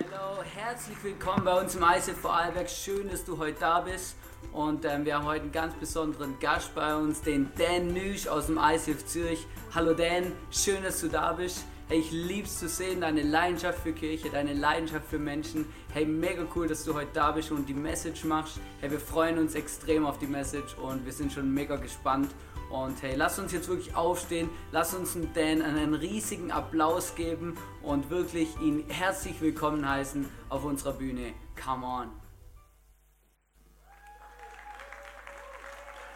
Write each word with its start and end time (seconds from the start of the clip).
Hallo, 0.00 0.42
herzlich 0.54 0.96
willkommen 1.02 1.44
bei 1.44 1.60
uns 1.60 1.74
im 1.74 1.82
ICF 1.82 2.18
Vorarlberg. 2.20 2.70
Schön, 2.70 3.10
dass 3.10 3.24
du 3.24 3.36
heute 3.36 3.60
da 3.60 3.80
bist. 3.80 4.16
Und 4.52 4.84
ähm, 4.86 5.04
wir 5.04 5.16
haben 5.16 5.26
heute 5.26 5.42
einen 5.42 5.52
ganz 5.52 5.74
besonderen 5.74 6.38
Gast 6.40 6.74
bei 6.74 6.96
uns, 6.96 7.20
den 7.20 7.50
Dan 7.58 7.88
Nüsch 7.88 8.26
aus 8.26 8.46
dem 8.46 8.58
ICF 8.58 9.04
Zürich. 9.04 9.46
Hallo 9.74 9.92
Dan, 9.92 10.32
schön, 10.50 10.82
dass 10.82 11.00
du 11.00 11.08
da 11.08 11.34
bist. 11.34 11.66
Hey, 11.88 11.98
ich 11.98 12.12
lieb's 12.12 12.58
zu 12.58 12.68
sehen, 12.68 13.02
deine 13.02 13.22
Leidenschaft 13.22 13.80
für 13.80 13.92
Kirche, 13.92 14.30
deine 14.30 14.54
Leidenschaft 14.54 15.06
für 15.06 15.18
Menschen. 15.18 15.66
Hey, 15.92 16.06
mega 16.06 16.44
cool, 16.54 16.66
dass 16.66 16.84
du 16.84 16.94
heute 16.94 17.10
da 17.12 17.32
bist 17.32 17.50
und 17.50 17.68
die 17.68 17.74
Message 17.74 18.24
machst. 18.24 18.58
Hey, 18.80 18.90
wir 18.90 19.00
freuen 19.00 19.38
uns 19.38 19.54
extrem 19.54 20.06
auf 20.06 20.18
die 20.18 20.28
Message 20.28 20.76
und 20.78 21.04
wir 21.04 21.12
sind 21.12 21.32
schon 21.32 21.52
mega 21.52 21.76
gespannt. 21.76 22.30
Und 22.70 23.02
hey, 23.02 23.16
lass 23.16 23.36
uns 23.40 23.52
jetzt 23.52 23.68
wirklich 23.68 23.96
aufstehen, 23.96 24.48
lass 24.70 24.94
uns 24.94 25.18
Dan 25.34 25.60
einen 25.60 25.92
riesigen 25.92 26.52
Applaus 26.52 27.16
geben 27.16 27.58
und 27.82 28.10
wirklich 28.10 28.48
ihn 28.60 28.84
herzlich 28.88 29.40
willkommen 29.40 29.88
heißen 29.88 30.28
auf 30.48 30.64
unserer 30.64 30.92
Bühne. 30.92 31.34
Come 31.62 31.84
on. 31.84 32.12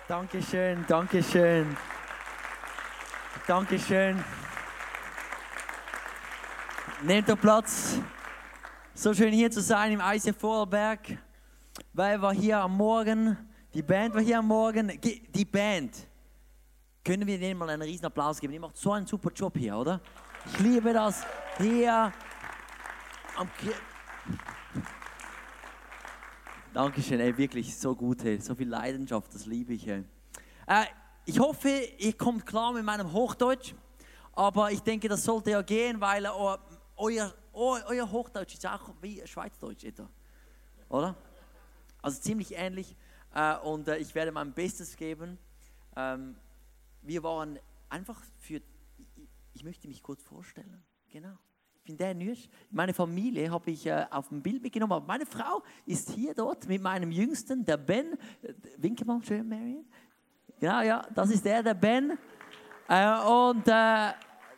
Dankeschön, 0.07 0.85
Dankeschön. 0.87 1.77
Dankeschön. 3.49 4.23
Nehmt 7.03 7.29
doch 7.29 7.41
Platz. 7.41 7.99
So 8.95 9.13
schön 9.13 9.33
hier 9.33 9.51
zu 9.51 9.61
sein 9.61 9.91
im 9.91 10.01
ICF 10.01 10.39
Vorarlberg. 10.39 11.01
Weil 11.93 12.23
war 12.23 12.33
hier 12.33 12.61
am 12.61 12.77
Morgen, 12.77 13.37
die 13.75 13.83
Band 13.83 14.15
war 14.15 14.21
hier 14.21 14.39
am 14.39 14.47
Morgen. 14.47 15.01
Die 15.03 15.45
Band, 15.45 16.07
können 17.05 17.27
wir 17.27 17.39
denen 17.39 17.59
mal 17.59 17.69
einen 17.69 17.83
riesen 17.83 18.07
Applaus 18.07 18.41
geben? 18.41 18.55
Die 18.55 18.59
macht 18.59 18.77
so 18.77 18.93
einen 18.93 19.07
super 19.07 19.31
Job 19.31 19.57
hier, 19.57 19.77
oder? 19.77 20.01
Ich 20.47 20.59
liebe 20.59 20.93
das 20.93 21.23
hier 21.59 22.13
am 23.37 23.49
Dankeschön, 26.73 27.21
ey, 27.21 27.37
wirklich 27.37 27.77
so 27.77 27.95
gut, 27.95 28.25
ey. 28.25 28.41
so 28.41 28.55
viel 28.55 28.69
Leidenschaft, 28.69 29.33
das 29.35 29.47
liebe 29.47 29.75
ich. 29.75 29.87
Ey. 29.87 30.03
Äh, 30.67 30.85
ich 31.25 31.39
hoffe, 31.39 31.69
ihr 31.99 32.13
kommt 32.15 32.45
klar 32.47 32.73
mit 32.73 32.85
meinem 32.85 33.13
Hochdeutsch, 33.13 33.75
aber 34.33 34.73
ich 34.73 34.81
denke, 34.81 35.09
das 35.09 35.23
sollte 35.23 35.53
ja 35.53 35.63
gehen, 35.63 36.01
weil 36.01 36.27
euer, 36.27 36.59
euer, 36.97 37.33
euer 37.53 38.11
Hochdeutsch 38.11 38.55
ist 38.55 38.67
auch 38.67 38.91
wie 39.01 39.25
Schweizdeutsch, 39.27 39.85
etwa. 39.85 40.09
oder? 40.89 41.15
Also 42.03 42.21
ziemlich 42.21 42.57
ähnlich 42.57 42.97
äh, 43.35 43.57
und 43.59 43.87
äh, 43.89 43.99
ich 43.99 44.15
werde 44.15 44.33
mein 44.33 44.53
Bestes 44.53 44.97
geben. 44.97 45.39
Ähm, 45.97 46.37
wir 47.05 47.23
waren 47.23 47.59
einfach 47.89 48.21
für, 48.39 48.61
ich, 49.53 49.65
möchte 49.65 49.87
mich 49.89 50.03
kurz 50.03 50.23
vorstellen, 50.23 50.83
genau. 51.11 51.37
Ich 51.77 51.83
bin 51.83 51.97
der 51.99 52.15
Nürsch. 52.15 52.49
Meine 52.71 52.95
Familie 52.95 53.51
habe 53.51 53.71
ich 53.71 53.85
äh, 53.87 54.07
auf 54.11 54.29
dem 54.29 54.43
Bild 54.43 54.63
mitgenommen, 54.63 54.95
aber 54.95 55.07
meine 55.07 55.27
Frau 55.27 55.63
ist 55.85 56.11
hier 56.11 56.33
dort 56.33 56.67
mit 56.67 56.81
meinem 56.81 57.11
Jüngsten, 57.11 57.63
der 57.63 57.77
Ben. 57.77 58.17
Winke 58.79 59.05
mal 59.05 59.23
schön, 59.23 59.47
Marion. 59.47 59.85
Genau, 60.59 60.81
ja, 60.81 61.07
das 61.15 61.31
ist 61.31 61.45
der, 61.45 61.63
der 61.63 61.75
Ben. 61.75 62.17
Äh, 62.89 63.21
und 63.27 63.69
äh, 63.69 64.13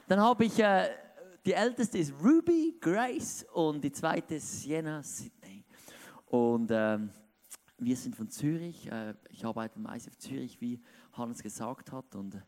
dann 0.06 0.20
habe 0.20 0.44
ich, 0.44 0.56
äh, 0.60 0.88
die 1.44 1.53
älteste 1.53 1.98
ist 1.98 2.14
Ruby 2.22 2.77
Grace 2.81 3.44
und 3.53 3.83
die 3.83 3.91
zweite 3.91 4.36
ist 4.36 4.62
Sienna 4.62 5.03
Sydney. 5.03 5.64
Und 6.27 6.70
ähm, 6.72 7.10
wir 7.78 7.97
sind 7.97 8.14
von 8.16 8.28
Zürich. 8.28 8.91
Äh, 8.91 9.14
ich 9.31 9.44
arbeite 9.44 9.78
im 9.78 9.86
ISF 9.86 10.16
Zürich, 10.16 10.60
wie 10.60 10.81
Hannes 11.17 11.42
gesagt 11.42 11.92
hat. 11.92 12.14
Und 12.14 12.42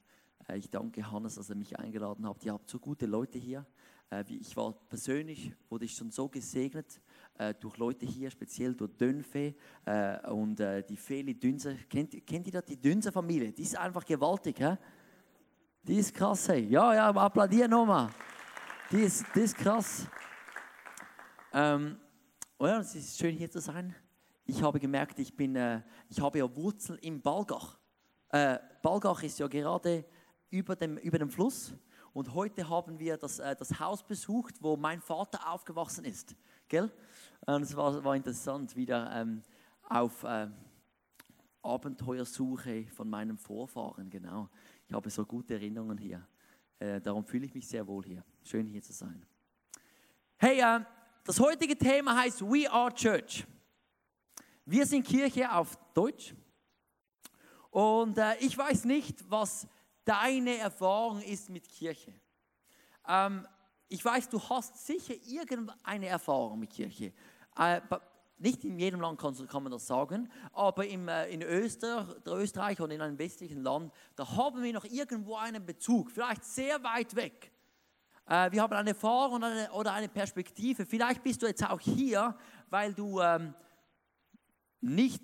äh, 0.48 0.56
ich 0.56 0.70
danke 0.70 1.10
Hannes, 1.10 1.36
dass 1.36 1.50
er 1.50 1.56
mich 1.56 1.78
eingeladen 1.78 2.26
hat. 2.28 2.44
Ihr 2.44 2.52
habt 2.52 2.68
so 2.68 2.78
gute 2.78 3.06
Leute 3.06 3.38
hier. 3.38 3.66
Äh, 4.10 4.24
ich 4.28 4.56
war 4.56 4.72
persönlich, 4.88 5.52
wurde 5.68 5.84
ich 5.84 5.94
schon 5.94 6.10
so 6.10 6.28
gesegnet 6.28 7.00
äh, 7.38 7.54
durch 7.54 7.76
Leute 7.76 8.06
hier, 8.06 8.30
speziell 8.30 8.74
durch 8.74 8.92
Dönfe 8.96 9.54
und 10.30 10.58
die 10.58 10.96
Feli 10.96 11.34
Dünser. 11.38 11.74
Kennt, 11.88 12.26
kennt 12.26 12.46
ihr 12.46 12.52
das, 12.52 12.64
die 12.64 12.76
Dünser-Familie? 12.76 13.52
Die 13.52 13.62
ist 13.62 13.76
einfach 13.76 14.04
gewaltig, 14.04 14.58
hä? 14.60 14.76
Die 15.82 15.96
ist 15.96 16.14
krass, 16.14 16.48
hey. 16.48 16.66
Ja, 16.66 16.94
ja, 16.94 17.10
applaudieren 17.10 17.70
nochmal. 17.70 18.10
Die 18.90 19.00
ist, 19.00 19.24
die 19.34 19.40
ist 19.40 19.56
krass. 19.56 20.06
Ähm, 21.52 21.98
oh 22.58 22.66
ja, 22.66 22.80
es 22.80 22.94
ist 22.94 23.18
schön 23.18 23.34
hier 23.34 23.50
zu 23.50 23.60
sein. 23.60 23.94
Ich 24.44 24.62
habe 24.62 24.80
gemerkt, 24.80 25.18
ich, 25.18 25.34
bin, 25.34 25.56
äh, 25.56 25.82
ich 26.08 26.20
habe 26.20 26.38
ja 26.38 26.56
Wurzel 26.56 26.98
im 27.02 27.20
Balgach. 27.20 27.78
Äh, 28.30 28.58
Balgach 28.82 29.22
ist 29.22 29.38
ja 29.38 29.48
gerade 29.48 30.04
über 30.50 30.76
dem, 30.76 30.98
über 30.98 31.18
dem 31.18 31.30
Fluss 31.30 31.72
und 32.12 32.34
heute 32.34 32.68
haben 32.68 32.98
wir 32.98 33.16
das, 33.16 33.38
äh, 33.38 33.56
das 33.56 33.78
Haus 33.80 34.02
besucht, 34.02 34.56
wo 34.60 34.76
mein 34.76 35.00
Vater 35.00 35.50
aufgewachsen 35.50 36.04
ist. 36.04 36.34
Gell? 36.68 36.90
Und 37.46 37.62
es 37.62 37.74
war, 37.74 38.04
war 38.04 38.16
interessant, 38.16 38.76
wieder 38.76 39.10
ähm, 39.14 39.42
auf 39.82 40.24
äh, 40.24 40.48
Abenteuersuche 41.62 42.86
von 42.88 43.08
meinem 43.08 43.38
Vorfahren, 43.38 44.10
genau. 44.10 44.48
Ich 44.86 44.94
habe 44.94 45.10
so 45.10 45.24
gute 45.24 45.54
Erinnerungen 45.54 45.98
hier. 45.98 46.26
Äh, 46.78 47.00
darum 47.00 47.24
fühle 47.24 47.46
ich 47.46 47.54
mich 47.54 47.66
sehr 47.66 47.86
wohl 47.86 48.04
hier. 48.04 48.24
Schön 48.42 48.66
hier 48.66 48.82
zu 48.82 48.92
sein. 48.92 49.24
Hey, 50.36 50.60
äh, 50.60 50.84
das 51.24 51.40
heutige 51.40 51.76
Thema 51.76 52.16
heißt 52.16 52.42
We 52.42 52.70
Are 52.70 52.92
Church. 52.92 53.46
Wir 54.64 54.86
sind 54.86 55.06
Kirche 55.06 55.50
auf 55.50 55.78
Deutsch. 55.94 56.34
Und 57.78 58.18
äh, 58.18 58.34
ich 58.40 58.58
weiß 58.58 58.86
nicht, 58.86 59.30
was 59.30 59.68
deine 60.04 60.56
Erfahrung 60.56 61.22
ist 61.22 61.48
mit 61.48 61.68
Kirche. 61.68 62.12
Ähm, 63.06 63.46
ich 63.86 64.04
weiß, 64.04 64.30
du 64.30 64.42
hast 64.48 64.84
sicher 64.84 65.14
irgendeine 65.24 66.08
Erfahrung 66.08 66.58
mit 66.58 66.70
Kirche. 66.70 67.12
Äh, 67.56 67.80
nicht 68.38 68.64
in 68.64 68.80
jedem 68.80 69.00
Land 69.00 69.20
kann, 69.20 69.62
man 69.62 69.70
das 69.70 69.86
sagen, 69.86 70.28
aber 70.52 70.88
im, 70.88 71.06
äh, 71.06 71.28
in 71.28 71.40
Öster, 71.40 72.16
Österreich 72.26 72.80
oder 72.80 72.92
in 72.96 73.00
einem 73.00 73.16
westlichen 73.16 73.62
Land, 73.62 73.92
da 74.16 74.28
haben 74.28 74.60
wir 74.60 74.72
noch 74.72 74.84
irgendwo 74.84 75.36
einen 75.36 75.64
Bezug, 75.64 76.10
vielleicht 76.10 76.44
sehr 76.44 76.82
weit 76.82 77.14
weg. 77.14 77.52
Äh, 78.26 78.50
wir 78.50 78.60
haben 78.60 78.72
eine 78.72 78.90
Erfahrung 78.90 79.36
oder 79.36 79.46
eine, 79.46 79.70
oder 79.70 79.92
eine, 79.92 80.08
Perspektive. 80.08 80.84
Vielleicht 80.84 81.22
bist 81.22 81.42
du 81.42 81.46
jetzt 81.46 81.62
auch 81.62 81.78
hier, 81.78 82.36
weil 82.70 82.92
du 82.92 83.20
ähm, 83.20 83.54
nicht 84.80 85.22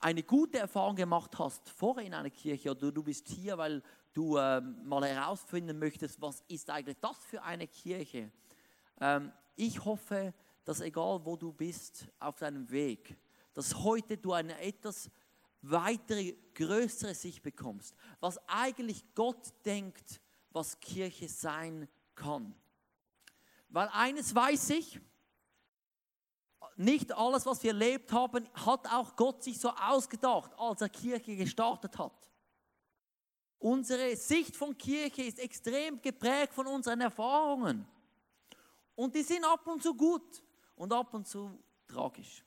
eine 0.00 0.22
gute 0.22 0.58
Erfahrung 0.58 0.96
gemacht 0.96 1.38
hast 1.38 1.68
vorher 1.68 2.04
in 2.04 2.14
einer 2.14 2.30
Kirche 2.30 2.70
oder 2.70 2.90
du 2.90 3.02
bist 3.02 3.28
hier, 3.28 3.56
weil 3.58 3.82
du 4.12 4.38
ähm, 4.38 4.76
mal 4.84 5.04
herausfinden 5.04 5.78
möchtest, 5.78 6.20
was 6.20 6.42
ist 6.48 6.70
eigentlich 6.70 6.98
das 7.00 7.16
für 7.24 7.42
eine 7.42 7.68
Kirche. 7.68 8.32
Ähm, 9.00 9.32
ich 9.56 9.84
hoffe, 9.84 10.32
dass 10.64 10.80
egal 10.80 11.24
wo 11.24 11.36
du 11.36 11.52
bist 11.52 12.06
auf 12.18 12.38
deinem 12.38 12.70
Weg, 12.70 13.16
dass 13.52 13.74
heute 13.74 14.16
du 14.16 14.32
eine 14.32 14.58
etwas 14.60 15.10
weitere, 15.62 16.34
größere 16.54 17.14
Sicht 17.14 17.42
bekommst, 17.42 17.94
was 18.20 18.38
eigentlich 18.48 19.04
Gott 19.14 19.52
denkt, 19.64 20.20
was 20.50 20.80
Kirche 20.80 21.28
sein 21.28 21.88
kann. 22.14 22.54
Weil 23.68 23.88
eines 23.92 24.34
weiß 24.34 24.70
ich, 24.70 25.00
nicht 26.80 27.12
alles, 27.12 27.44
was 27.44 27.62
wir 27.62 27.72
erlebt 27.72 28.10
haben, 28.10 28.48
hat 28.54 28.86
auch 28.90 29.14
Gott 29.14 29.42
sich 29.42 29.58
so 29.58 29.68
ausgedacht, 29.68 30.50
als 30.56 30.80
er 30.80 30.88
Kirche 30.88 31.36
gestartet 31.36 31.98
hat. 31.98 32.30
Unsere 33.58 34.16
Sicht 34.16 34.56
von 34.56 34.76
Kirche 34.78 35.22
ist 35.22 35.38
extrem 35.38 36.00
geprägt 36.00 36.54
von 36.54 36.66
unseren 36.66 37.02
Erfahrungen. 37.02 37.86
Und 38.94 39.14
die 39.14 39.22
sind 39.22 39.44
ab 39.44 39.66
und 39.66 39.82
zu 39.82 39.94
gut 39.94 40.42
und 40.74 40.90
ab 40.92 41.12
und 41.12 41.28
zu 41.28 41.62
tragisch. 41.86 42.42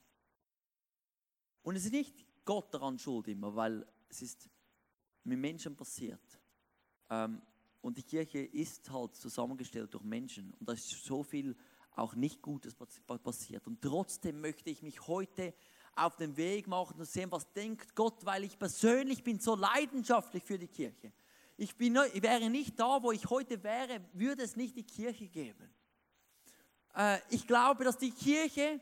Und 1.62 1.76
es 1.76 1.86
ist 1.86 1.92
nicht 1.92 2.26
Gott 2.44 2.74
daran 2.74 2.98
schuld 2.98 3.28
immer, 3.28 3.56
weil 3.56 3.86
es 4.10 4.24
ist 4.24 4.50
mit 5.24 5.38
Menschen 5.38 5.76
passiert. 5.76 6.40
Ähm, 7.10 7.40
und 7.82 7.98
die 7.98 8.04
Kirche 8.04 8.40
ist 8.40 8.90
halt 8.90 9.16
zusammengestellt 9.16 9.94
durch 9.94 10.04
Menschen. 10.04 10.54
Und 10.56 10.68
da 10.68 10.74
ist 10.74 10.90
so 10.90 11.22
viel 11.22 11.56
auch 11.96 12.16
nicht 12.16 12.42
Gutes 12.42 12.76
passiert. 13.24 13.68
Und 13.68 13.81
trotzdem 13.81 14.42
möchte 14.42 14.69
ich 14.69 14.81
mich 14.81 15.07
heute 15.07 15.54
auf 15.95 16.16
den 16.16 16.36
Weg 16.38 16.68
machen 16.68 17.00
und 17.00 17.06
sehen, 17.06 17.31
was 17.31 17.51
denkt 17.54 17.95
Gott, 17.95 18.25
weil 18.25 18.44
ich 18.44 18.57
persönlich 18.57 19.24
bin 19.24 19.40
so 19.40 19.56
leidenschaftlich 19.56 20.44
für 20.44 20.57
die 20.57 20.68
Kirche. 20.68 21.12
Ich, 21.56 21.75
bin, 21.75 21.98
ich 22.13 22.22
wäre 22.24 22.50
nicht 22.50 22.80
da, 22.80 23.01
wo 23.04 23.12
ich 23.12 23.30
heute 23.30 23.62
wäre, 23.63 24.01
würde 24.13 24.44
es 24.44 24.56
nicht 24.56 24.75
die 24.75 24.84
Kirche 24.84 25.28
geben. 25.28 25.69
Äh, 26.95 27.19
ich 27.30 27.45
glaube, 27.45 27.84
dass 27.84 27.98
die 27.98 28.12
Kirche 28.12 28.81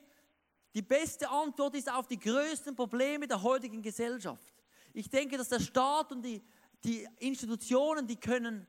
die 0.73 0.81
beste 0.81 1.29
Antwort 1.29 1.75
ist 1.75 1.91
auf 1.91 2.07
die 2.07 2.19
größten 2.19 2.75
Probleme 2.75 3.27
der 3.27 3.41
heutigen 3.41 3.81
Gesellschaft. 3.81 4.53
Ich 4.93 5.09
denke, 5.09 5.37
dass 5.37 5.49
der 5.49 5.59
Staat 5.59 6.13
und 6.13 6.21
die, 6.21 6.41
die 6.83 7.07
Institutionen, 7.19 8.07
die 8.07 8.15
können 8.15 8.65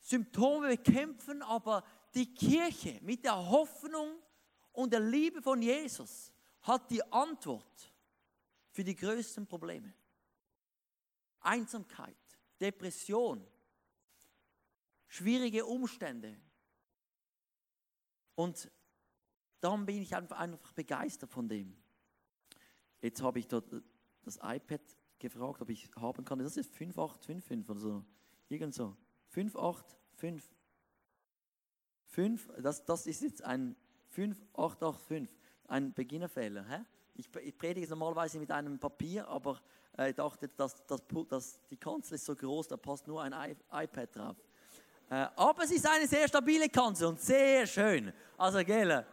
Symptome 0.00 0.68
bekämpfen, 0.68 1.42
aber 1.42 1.82
die 2.16 2.34
Kirche 2.34 2.98
mit 3.02 3.24
der 3.24 3.36
Hoffnung 3.36 4.18
und 4.72 4.90
der 4.92 5.00
Liebe 5.00 5.42
von 5.42 5.60
Jesus 5.60 6.32
hat 6.62 6.90
die 6.90 7.02
Antwort 7.12 7.92
für 8.70 8.82
die 8.82 8.96
größten 8.96 9.46
Probleme. 9.46 9.92
Einsamkeit, 11.40 12.16
Depression, 12.58 13.46
schwierige 15.06 15.66
Umstände. 15.66 16.40
Und 18.34 18.70
darum 19.60 19.84
bin 19.84 20.00
ich 20.00 20.16
einfach, 20.16 20.72
begeistert 20.72 21.30
von 21.30 21.46
dem. 21.48 21.76
Jetzt 23.02 23.20
habe 23.22 23.38
ich 23.38 23.46
dort 23.46 23.70
das 24.22 24.38
iPad 24.42 24.80
gefragt, 25.18 25.60
ob 25.60 25.68
ich 25.68 25.90
haben 25.96 26.24
kann. 26.24 26.38
Das 26.38 26.56
ist 26.56 26.74
5855 26.74 27.70
oder 27.70 27.80
so. 27.80 28.04
Irgend 28.48 28.74
so. 28.74 28.96
585. 29.28 30.55
5, 32.16 32.48
das, 32.62 32.82
das 32.82 33.06
ist 33.06 33.20
jetzt 33.20 33.44
ein 33.44 33.76
5885, 34.08 35.28
ein 35.68 35.92
Beginnerfehler. 35.92 36.64
Hä? 36.66 36.84
Ich, 37.14 37.28
ich 37.36 37.58
predige 37.58 37.86
normalerweise 37.90 38.38
mit 38.38 38.50
einem 38.50 38.78
Papier, 38.78 39.28
aber 39.28 39.60
äh, 39.98 40.08
ich 40.08 40.16
dachte, 40.16 40.48
dass, 40.48 40.86
dass, 40.86 41.02
dass, 41.28 41.60
die 41.68 41.76
Kanzel 41.76 42.14
ist 42.14 42.24
so 42.24 42.34
groß, 42.34 42.68
da 42.68 42.78
passt 42.78 43.06
nur 43.06 43.22
ein 43.22 43.34
I, 43.34 43.54
iPad 43.70 44.16
drauf. 44.16 44.36
Äh, 45.10 45.26
aber 45.36 45.64
es 45.64 45.70
ist 45.72 45.86
eine 45.86 46.06
sehr 46.06 46.26
stabile 46.26 46.70
Kanzel 46.70 47.08
und 47.08 47.20
sehr 47.20 47.66
schön. 47.66 48.10
Also, 48.38 48.64
gell? 48.64 49.04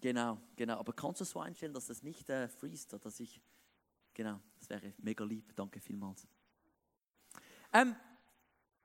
Genau, 0.00 0.38
genau. 0.56 0.78
Aber 0.78 0.94
kannst 0.94 1.20
du 1.20 1.26
so 1.26 1.38
einstellen, 1.40 1.74
dass 1.74 1.86
das 1.86 2.02
nicht 2.02 2.30
äh, 2.30 2.48
freest, 2.48 2.94
dass 2.94 3.20
ich. 3.20 3.42
Genau, 4.14 4.40
das 4.58 4.70
wäre 4.70 4.94
mega 4.96 5.22
lieb. 5.22 5.54
Danke 5.54 5.80
vielmals. 5.80 6.26
Ähm, 7.74 7.94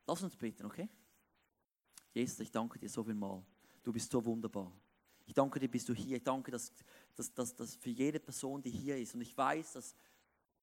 lass 0.05 0.21
uns 0.21 0.35
beten, 0.35 0.65
okay? 0.65 0.89
Jesus, 2.13 2.39
ich 2.39 2.51
danke 2.51 2.77
dir 2.77 2.89
so 2.89 3.03
viel 3.03 3.15
mal. 3.15 3.43
Du 3.81 3.91
bist 3.91 4.11
so 4.11 4.23
wunderbar. 4.23 4.71
Ich 5.25 5.33
danke 5.33 5.59
dir, 5.59 5.67
bist 5.67 5.89
du 5.89 5.93
hier. 5.93 6.17
Ich 6.17 6.23
danke, 6.23 6.51
dass, 6.51 6.71
dass, 7.15 7.33
dass, 7.33 7.55
dass 7.55 7.75
für 7.75 7.89
jede 7.89 8.19
Person, 8.19 8.61
die 8.61 8.69
hier 8.69 8.97
ist, 8.97 9.15
und 9.15 9.21
ich 9.21 9.35
weiß, 9.35 9.73
dass 9.73 9.95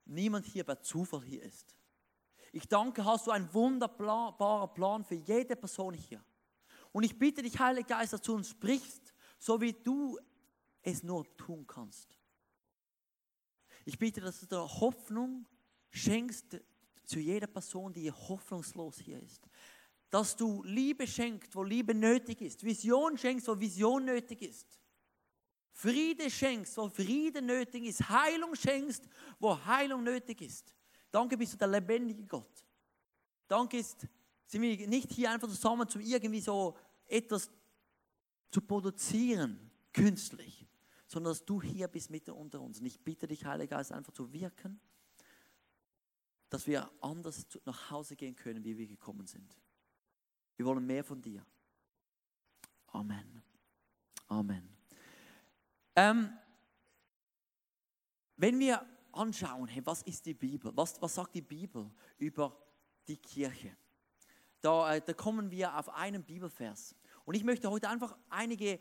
niemand 0.05 0.47
hier 0.47 0.65
bei 0.65 0.77
Zufall 0.77 1.23
hier 1.25 1.43
ist. 1.43 1.75
Ich 2.53 2.69
danke, 2.69 3.05
hast 3.05 3.27
du 3.27 3.31
einen 3.31 3.53
wunderbaren 3.53 4.75
Plan 4.75 5.05
für 5.05 5.15
jede 5.15 5.57
Person 5.57 5.95
hier. 5.95 6.23
Und 6.93 7.05
ich 7.05 7.19
bitte 7.19 7.43
dich, 7.43 7.59
Heiliger 7.59 7.97
Geist, 7.97 8.13
dass 8.13 8.23
du 8.23 8.35
uns 8.35 8.49
sprichst, 8.49 9.15
so 9.39 9.61
wie 9.61 9.73
du 9.73 10.19
es 10.83 11.03
nur 11.03 11.25
tun 11.37 11.67
kannst. 11.67 12.19
Ich 13.85 13.99
bitte, 13.99 14.21
dass 14.21 14.41
du 14.41 14.47
dir 14.47 14.81
Hoffnung 14.81 15.47
schenkst 15.91 16.61
zu 17.05 17.19
jeder 17.19 17.47
Person, 17.47 17.93
die 17.93 18.11
hoffnungslos 18.11 18.99
hier 18.99 19.21
ist. 19.21 19.49
Dass 20.11 20.37
du 20.37 20.63
Liebe 20.65 21.07
schenkst, 21.07 21.55
wo 21.55 21.63
Liebe 21.63 21.95
nötig 21.95 22.41
ist. 22.41 22.65
Vision 22.65 23.17
schenkst, 23.17 23.47
wo 23.47 23.59
Vision 23.59 24.05
nötig 24.05 24.43
ist. 24.43 24.81
Friede 25.73 26.31
schenkst, 26.31 26.77
wo 26.77 26.89
Friede 26.89 27.41
nötig 27.41 27.85
ist. 27.85 28.09
Heilung 28.09 28.55
schenkst, 28.55 29.09
wo 29.39 29.57
Heilung 29.65 30.03
nötig 30.03 30.43
ist. 30.43 30.75
Danke 31.11 31.37
bist 31.37 31.55
du 31.55 31.57
der 31.57 31.69
lebendige 31.69 32.25
Gott. 32.27 32.67
Danke 33.49 33.79
ist, 33.79 34.07
sind 34.47 34.63
wir 34.63 34.87
nicht 34.87 35.13
hier 35.13 35.31
einfach 35.31 35.49
zusammen, 35.49 35.89
um 35.95 36.01
irgendwie 36.01 36.41
so 36.41 36.77
etwas 37.07 37.51
zu 38.51 38.61
produzieren, 38.61 39.71
künstlich, 39.93 40.67
sondern 41.07 41.33
dass 41.33 41.45
du 41.45 41.63
hier 41.63 41.89
bist 41.89 42.11
mitten 42.11 42.33
unter 42.33 42.61
uns. 42.61 42.81
Und 42.81 42.87
ich 42.87 43.01
bitte 43.01 43.27
dich, 43.27 43.45
Heiliger 43.45 43.77
Geist, 43.77 43.93
einfach 43.93 44.13
zu 44.13 44.33
wirken, 44.33 44.81
dass 46.49 46.67
wir 46.67 46.91
anders 47.01 47.47
nach 47.65 47.91
Hause 47.91 48.17
gehen 48.17 48.37
können, 48.37 48.65
wie 48.65 48.77
wir 48.77 48.87
gekommen 48.87 49.27
sind. 49.27 49.57
Wir 50.61 50.67
wollen 50.67 50.87
mehr 50.87 51.03
von 51.03 51.23
dir. 51.23 51.43
Amen. 52.89 53.43
Amen. 54.27 54.77
Ähm, 55.97 56.39
wenn 58.37 58.59
wir 58.59 58.85
anschauen, 59.11 59.69
hey, 59.69 59.81
was 59.87 60.03
ist 60.03 60.27
die 60.27 60.35
Bibel? 60.35 60.71
Was, 60.77 61.01
was 61.01 61.15
sagt 61.15 61.35
die 61.35 61.41
Bibel 61.41 61.91
über 62.19 62.55
die 63.09 63.17
Kirche? 63.17 63.75
Da, 64.61 64.97
äh, 64.97 65.01
da 65.01 65.15
kommen 65.15 65.51
wir 65.51 65.75
auf 65.79 65.89
einen 65.95 66.23
Bibelvers. 66.23 66.95
Und 67.25 67.37
ich 67.37 67.43
möchte 67.43 67.71
heute 67.71 67.89
einfach 67.89 68.15
einige 68.29 68.81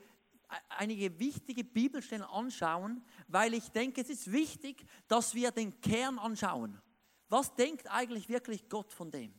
einige 0.68 1.18
wichtige 1.18 1.64
Bibelstellen 1.64 2.26
anschauen, 2.26 3.06
weil 3.30 3.54
ich 3.54 3.70
denke, 3.70 4.02
es 4.02 4.10
ist 4.10 4.30
wichtig, 4.34 4.86
dass 5.08 5.34
wir 5.34 5.52
den 5.52 5.80
Kern 5.80 6.20
anschauen. 6.20 6.82
Was 7.30 7.56
denkt 7.56 7.90
eigentlich 7.90 8.28
wirklich 8.28 8.68
Gott 8.68 8.92
von 8.92 9.12
dem? 9.12 9.39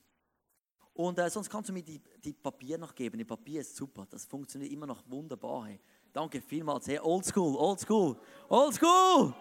Und 0.95 1.19
äh, 1.19 1.31
sonst 1.31 1.49
kannst 1.49 1.69
du 1.69 1.73
mir 1.73 1.83
die, 1.83 2.01
die 2.23 2.33
Papier 2.33 2.77
noch 2.79 2.95
geben. 2.95 3.19
Die 3.19 3.25
Papier 3.25 3.61
ist 3.61 3.77
super, 3.77 4.07
das 4.11 4.27
funktioniert 4.27 4.73
immer 4.73 4.87
noch 4.87 5.03
wunderbar. 5.09 5.67
Hey. 5.67 5.81
Danke 6.13 6.41
vielmals. 6.41 6.87
Hey, 6.87 6.99
old 6.99 7.25
school, 7.25 7.57
old 7.57 7.81
school, 7.81 8.17
old 8.49 8.75
school, 8.75 9.35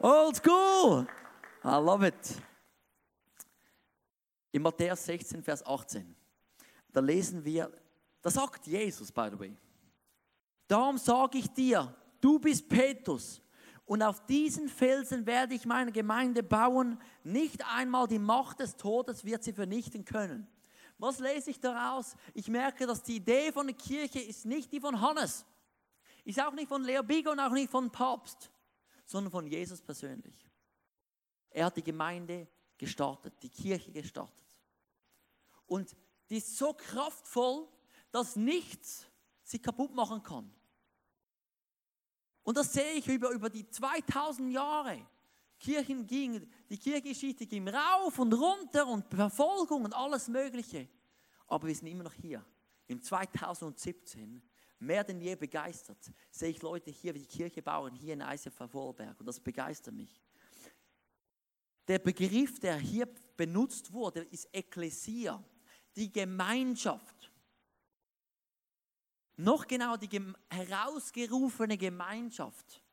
old 0.00 0.36
school. 0.36 1.06
I 1.62 1.76
love 1.76 2.06
it. 2.06 2.42
In 4.52 4.62
Matthäus 4.62 5.04
16, 5.04 5.42
Vers 5.42 5.64
18, 5.66 6.14
da 6.92 7.00
lesen 7.00 7.44
wir, 7.44 7.70
da 8.22 8.30
sagt 8.30 8.66
Jesus, 8.66 9.10
by 9.10 9.28
the 9.30 9.38
way, 9.38 9.56
Darum 10.66 10.96
sage 10.98 11.38
ich 11.38 11.50
dir, 11.50 11.94
du 12.20 12.38
bist 12.38 12.68
Petrus. 12.68 13.40
Und 13.86 14.02
auf 14.02 14.24
diesen 14.24 14.68
Felsen 14.68 15.26
werde 15.26 15.54
ich 15.54 15.66
meine 15.66 15.92
Gemeinde 15.92 16.42
bauen. 16.42 16.98
Nicht 17.22 17.62
einmal 17.66 18.06
die 18.06 18.18
Macht 18.18 18.60
des 18.60 18.76
Todes 18.76 19.24
wird 19.24 19.44
sie 19.44 19.52
vernichten 19.52 20.06
können. 20.06 20.46
Was 20.98 21.18
lese 21.18 21.50
ich 21.50 21.60
daraus? 21.60 22.14
Ich 22.32 22.48
merke, 22.48 22.86
dass 22.86 23.02
die 23.02 23.16
Idee 23.16 23.52
von 23.52 23.66
der 23.66 23.76
Kirche 23.76 24.20
ist 24.20 24.44
nicht 24.44 24.72
die 24.72 24.80
von 24.80 25.00
Hannes. 25.00 25.44
Ist 26.24 26.40
auch 26.40 26.52
nicht 26.52 26.68
von 26.68 26.82
Leo 26.82 27.02
Bigo 27.02 27.32
und 27.32 27.40
auch 27.40 27.50
nicht 27.50 27.70
von 27.70 27.90
Papst, 27.90 28.50
sondern 29.04 29.30
von 29.30 29.46
Jesus 29.46 29.82
persönlich. 29.82 30.48
Er 31.50 31.66
hat 31.66 31.76
die 31.76 31.82
Gemeinde 31.82 32.48
gestartet, 32.78 33.34
die 33.42 33.50
Kirche 33.50 33.92
gestartet. 33.92 34.44
Und 35.66 35.94
die 36.30 36.38
ist 36.38 36.56
so 36.56 36.72
kraftvoll, 36.72 37.68
dass 38.10 38.36
nichts 38.36 39.06
sie 39.42 39.58
kaputt 39.58 39.94
machen 39.94 40.22
kann. 40.22 40.52
Und 42.42 42.56
das 42.56 42.72
sehe 42.72 42.92
ich 42.92 43.08
über, 43.08 43.30
über 43.30 43.50
die 43.50 43.68
2000 43.68 44.52
Jahre. 44.52 45.06
Kirchen 45.64 46.06
ging, 46.06 46.46
die 46.68 46.76
Kirchengeschichte 46.76 47.46
ging 47.46 47.66
rauf 47.68 48.18
und 48.18 48.34
runter 48.34 48.86
und 48.86 49.06
Verfolgung 49.08 49.84
und 49.84 49.94
alles 49.94 50.28
Mögliche. 50.28 50.88
Aber 51.46 51.66
wir 51.66 51.74
sind 51.74 51.86
immer 51.86 52.04
noch 52.04 52.12
hier. 52.12 52.44
Im 52.86 53.00
2017, 53.00 54.42
mehr 54.78 55.04
denn 55.04 55.20
je 55.20 55.34
begeistert, 55.36 55.98
sehe 56.30 56.50
ich 56.50 56.60
Leute 56.60 56.90
hier, 56.90 57.14
wie 57.14 57.20
die 57.20 57.26
Kirche 57.26 57.62
bauen, 57.62 57.94
hier 57.94 58.12
in 58.12 58.20
ICF 58.20 58.70
Vorberg. 58.70 59.18
Und 59.18 59.26
das 59.26 59.40
begeistert 59.40 59.94
mich. 59.94 60.22
Der 61.88 61.98
Begriff, 61.98 62.60
der 62.60 62.76
hier 62.76 63.08
benutzt 63.36 63.90
wurde, 63.90 64.20
ist 64.20 64.48
Ekklesia, 64.52 65.42
die 65.96 66.12
Gemeinschaft. 66.12 67.32
Noch 69.36 69.66
genau 69.66 69.96
die 69.96 70.20
herausgerufene 70.50 71.78
Gemeinschaft. 71.78 72.83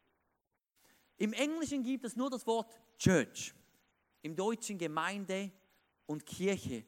Im 1.22 1.34
Englischen 1.34 1.84
gibt 1.84 2.04
es 2.04 2.16
nur 2.16 2.32
das 2.32 2.48
Wort 2.48 2.68
Church, 2.98 3.54
im 4.24 4.36
Deutschen 4.36 4.80
Gemeinde 4.80 5.52
und 6.08 6.26
Kirche. 6.26 6.84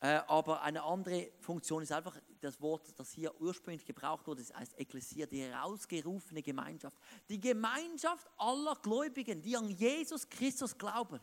Äh, 0.00 0.22
aber 0.28 0.62
eine 0.62 0.82
andere 0.82 1.30
Funktion 1.40 1.82
ist 1.82 1.92
einfach 1.92 2.16
das 2.40 2.58
Wort, 2.62 2.98
das 2.98 3.12
hier 3.12 3.38
ursprünglich 3.38 3.84
gebraucht 3.84 4.26
wurde, 4.26 4.40
das 4.40 4.56
heißt 4.56 4.80
Ekklesia, 4.80 5.26
die 5.26 5.42
herausgerufene 5.42 6.40
Gemeinschaft. 6.42 6.96
Die 7.28 7.38
Gemeinschaft 7.38 8.26
aller 8.38 8.76
Gläubigen, 8.76 9.42
die 9.42 9.54
an 9.54 9.68
Jesus 9.68 10.26
Christus 10.26 10.78
glauben. 10.78 11.20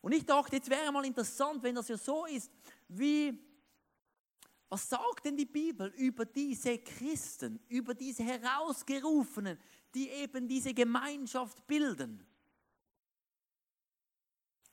Und 0.00 0.10
ich 0.10 0.26
dachte, 0.26 0.56
jetzt 0.56 0.70
wäre 0.70 0.90
mal 0.90 1.04
interessant, 1.04 1.62
wenn 1.62 1.76
das 1.76 1.86
ja 1.86 1.96
so 1.96 2.26
ist, 2.26 2.50
wie 2.88 3.38
was 4.68 4.88
sagt 4.88 5.26
denn 5.26 5.36
die 5.36 5.44
Bibel 5.44 5.92
über 5.98 6.24
diese 6.24 6.78
Christen, 6.78 7.60
über 7.68 7.94
diese 7.94 8.24
Herausgerufenen, 8.24 9.56
die 9.94 10.10
eben 10.10 10.48
diese 10.48 10.74
Gemeinschaft 10.74 11.66
bilden? 11.66 12.26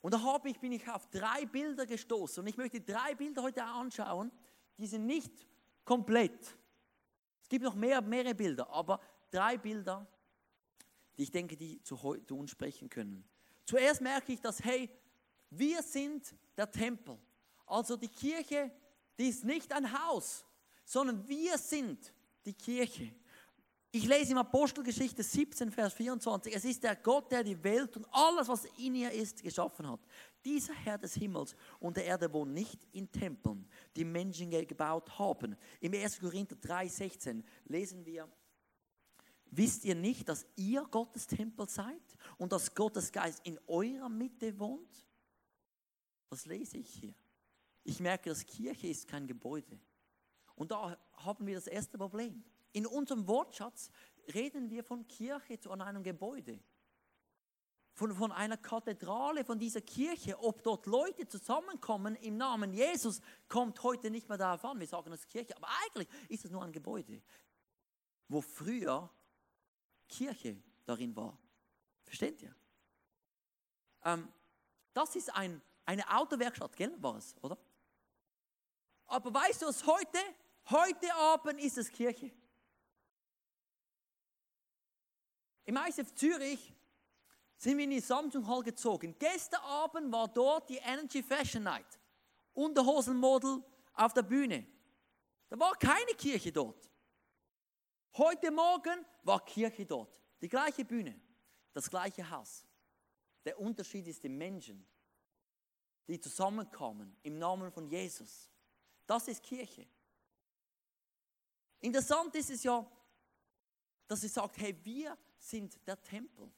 Und 0.01 0.13
da 0.13 0.21
habe 0.21 0.49
ich, 0.49 0.59
bin 0.59 0.71
ich 0.71 0.87
auf 0.89 1.07
drei 1.09 1.45
Bilder 1.45 1.85
gestoßen 1.85 2.41
und 2.41 2.47
ich 2.47 2.57
möchte 2.57 2.79
drei 2.79 3.15
Bilder 3.15 3.43
heute 3.43 3.63
anschauen, 3.63 4.31
die 4.77 4.87
sind 4.87 5.05
nicht 5.05 5.31
komplett. 5.83 6.57
Es 7.41 7.49
gibt 7.49 7.63
noch 7.63 7.75
mehr, 7.75 8.01
mehrere 8.01 8.33
Bilder, 8.33 8.69
aber 8.69 9.01
drei 9.29 9.57
Bilder, 9.57 10.07
die 11.17 11.23
ich 11.23 11.31
denke, 11.31 11.57
die 11.57 11.81
zu, 11.83 11.97
zu 11.97 12.37
uns 12.37 12.51
sprechen 12.51 12.89
können. 12.89 13.27
Zuerst 13.65 13.99
merke 13.99 14.31
ich, 14.31 14.39
dass, 14.39 14.63
hey, 14.63 14.89
wir 15.49 15.83
sind 15.83 16.33
der 16.55 16.71
Tempel. 16.71 17.19
Also 17.65 17.97
die 17.97 18.07
Kirche 18.07 18.71
die 19.19 19.27
ist 19.27 19.43
nicht 19.43 19.73
ein 19.73 19.91
Haus, 19.91 20.45
sondern 20.85 21.27
wir 21.27 21.57
sind 21.57 22.13
die 22.45 22.53
Kirche. 22.53 23.13
Ich 23.91 24.05
lese 24.05 24.33
im 24.33 24.37
Apostelgeschichte 24.37 25.23
17, 25.23 25.71
Vers 25.71 25.93
24. 25.93 26.55
Es 26.55 26.63
ist 26.63 26.83
der 26.83 26.95
Gott, 26.95 27.31
der 27.31 27.43
die 27.43 27.61
Welt 27.63 27.97
und 27.97 28.05
alles, 28.11 28.47
was 28.47 28.65
in 28.77 28.93
ihr 28.93 29.11
ist, 29.11 29.41
geschaffen 29.41 29.89
hat. 29.89 29.99
Dieser 30.45 30.73
Herr 30.73 30.99
des 30.99 31.15
Himmels 31.15 31.55
und 31.79 31.97
der 31.97 32.05
Erde 32.05 32.31
wohnt 32.31 32.53
nicht 32.53 32.87
in 32.91 33.11
Tempeln, 33.11 33.67
die 33.95 34.05
Menschen 34.05 34.51
gebaut 34.51 35.17
haben. 35.17 35.55
Im 35.79 35.93
1. 35.93 36.19
Korinther 36.19 36.55
3, 36.55 36.87
16 36.87 37.43
lesen 37.65 38.05
wir, 38.05 38.29
Wisst 39.51 39.83
ihr 39.85 39.95
nicht, 39.95 40.29
dass 40.29 40.45
ihr 40.55 40.83
Gottes 40.91 41.25
Tempel 41.25 41.67
seid 41.67 42.15
und 42.37 42.51
dass 42.51 42.73
Gottes 42.75 43.11
Geist 43.11 43.41
in 43.43 43.59
eurer 43.65 44.07
Mitte 44.07 44.57
wohnt? 44.59 45.07
Was 46.29 46.45
lese 46.45 46.77
ich 46.77 46.89
hier? 46.89 47.15
Ich 47.83 47.99
merke, 47.99 48.29
dass 48.29 48.45
Kirche 48.45 48.87
ist 48.87 49.07
kein 49.07 49.25
Gebäude. 49.25 49.79
Und 50.53 50.69
da 50.69 50.95
haben 51.13 51.47
wir 51.47 51.55
das 51.55 51.65
erste 51.65 51.97
Problem. 51.97 52.43
In 52.71 52.85
unserem 52.85 53.27
Wortschatz 53.27 53.91
reden 54.33 54.69
wir 54.69 54.83
von 54.83 55.07
Kirche 55.07 55.59
zu 55.59 55.71
einem 55.71 56.03
Gebäude. 56.03 56.59
Von, 57.93 58.15
von 58.15 58.31
einer 58.31 58.57
Kathedrale, 58.57 59.43
von 59.43 59.59
dieser 59.59 59.81
Kirche. 59.81 60.39
Ob 60.41 60.63
dort 60.63 60.85
Leute 60.85 61.27
zusammenkommen 61.27 62.15
im 62.17 62.37
Namen 62.37 62.73
Jesus, 62.73 63.21
kommt 63.47 63.81
heute 63.83 64.09
nicht 64.09 64.29
mehr 64.29 64.37
darauf 64.37 64.63
an. 64.63 64.79
Wir 64.79 64.87
sagen 64.87 65.11
das 65.11 65.27
Kirche, 65.27 65.55
aber 65.57 65.67
eigentlich 65.85 66.07
ist 66.29 66.45
es 66.45 66.51
nur 66.51 66.63
ein 66.63 66.71
Gebäude, 66.71 67.21
wo 68.27 68.41
früher 68.41 69.09
Kirche 70.07 70.61
darin 70.85 71.15
war. 71.15 71.37
Versteht 72.03 72.41
ihr? 72.41 72.55
Ähm, 74.03 74.31
das 74.93 75.15
ist 75.15 75.33
ein, 75.35 75.61
eine 75.85 76.09
Autowerkstatt, 76.17 76.75
gell? 76.75 76.95
War 77.01 77.17
es, 77.17 77.35
oder? 77.41 77.57
Aber 79.07 79.33
weißt 79.33 79.63
du 79.63 79.65
was 79.65 79.85
heute? 79.85 80.19
Heute 80.69 81.13
Abend 81.15 81.59
ist 81.59 81.77
es 81.77 81.91
Kirche. 81.91 82.31
Im 85.65 85.77
ISF 85.77 86.13
Zürich 86.15 86.73
sind 87.57 87.77
wir 87.77 87.83
in 87.83 87.91
die 87.91 87.99
Samsung 87.99 88.47
Hall 88.47 88.63
gezogen. 88.63 89.15
Gestern 89.19 89.61
Abend 89.61 90.11
war 90.11 90.27
dort 90.27 90.69
die 90.69 90.77
Energy 90.77 91.21
Fashion 91.21 91.63
Night. 91.63 91.99
Unterhosenmodel 92.53 93.63
auf 93.93 94.13
der 94.13 94.23
Bühne. 94.23 94.65
Da 95.49 95.59
war 95.59 95.73
keine 95.75 96.13
Kirche 96.17 96.51
dort. 96.51 96.89
Heute 98.17 98.51
Morgen 98.51 99.05
war 99.23 99.43
Kirche 99.45 99.85
dort. 99.85 100.17
Die 100.41 100.49
gleiche 100.49 100.85
Bühne, 100.85 101.19
das 101.73 101.89
gleiche 101.89 102.27
Haus. 102.29 102.65
Der 103.45 103.59
Unterschied 103.59 104.07
ist 104.07 104.23
die 104.23 104.29
Menschen, 104.29 104.85
die 106.07 106.19
zusammenkommen 106.19 107.15
im 107.23 107.37
Namen 107.37 107.71
von 107.71 107.87
Jesus. 107.87 108.49
Das 109.05 109.27
ist 109.27 109.43
Kirche. 109.43 109.87
Interessant 111.81 112.35
ist 112.35 112.49
es 112.49 112.63
ja, 112.63 112.85
dass 114.07 114.21
sie 114.21 114.27
sagt, 114.27 114.57
hey, 114.57 114.77
wir 114.83 115.17
sind 115.39 115.79
der 115.87 116.01
Tempel. 116.01 116.51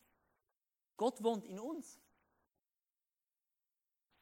Gott 0.98 1.24
wohnt 1.24 1.46
in 1.46 1.60
uns. 1.60 2.00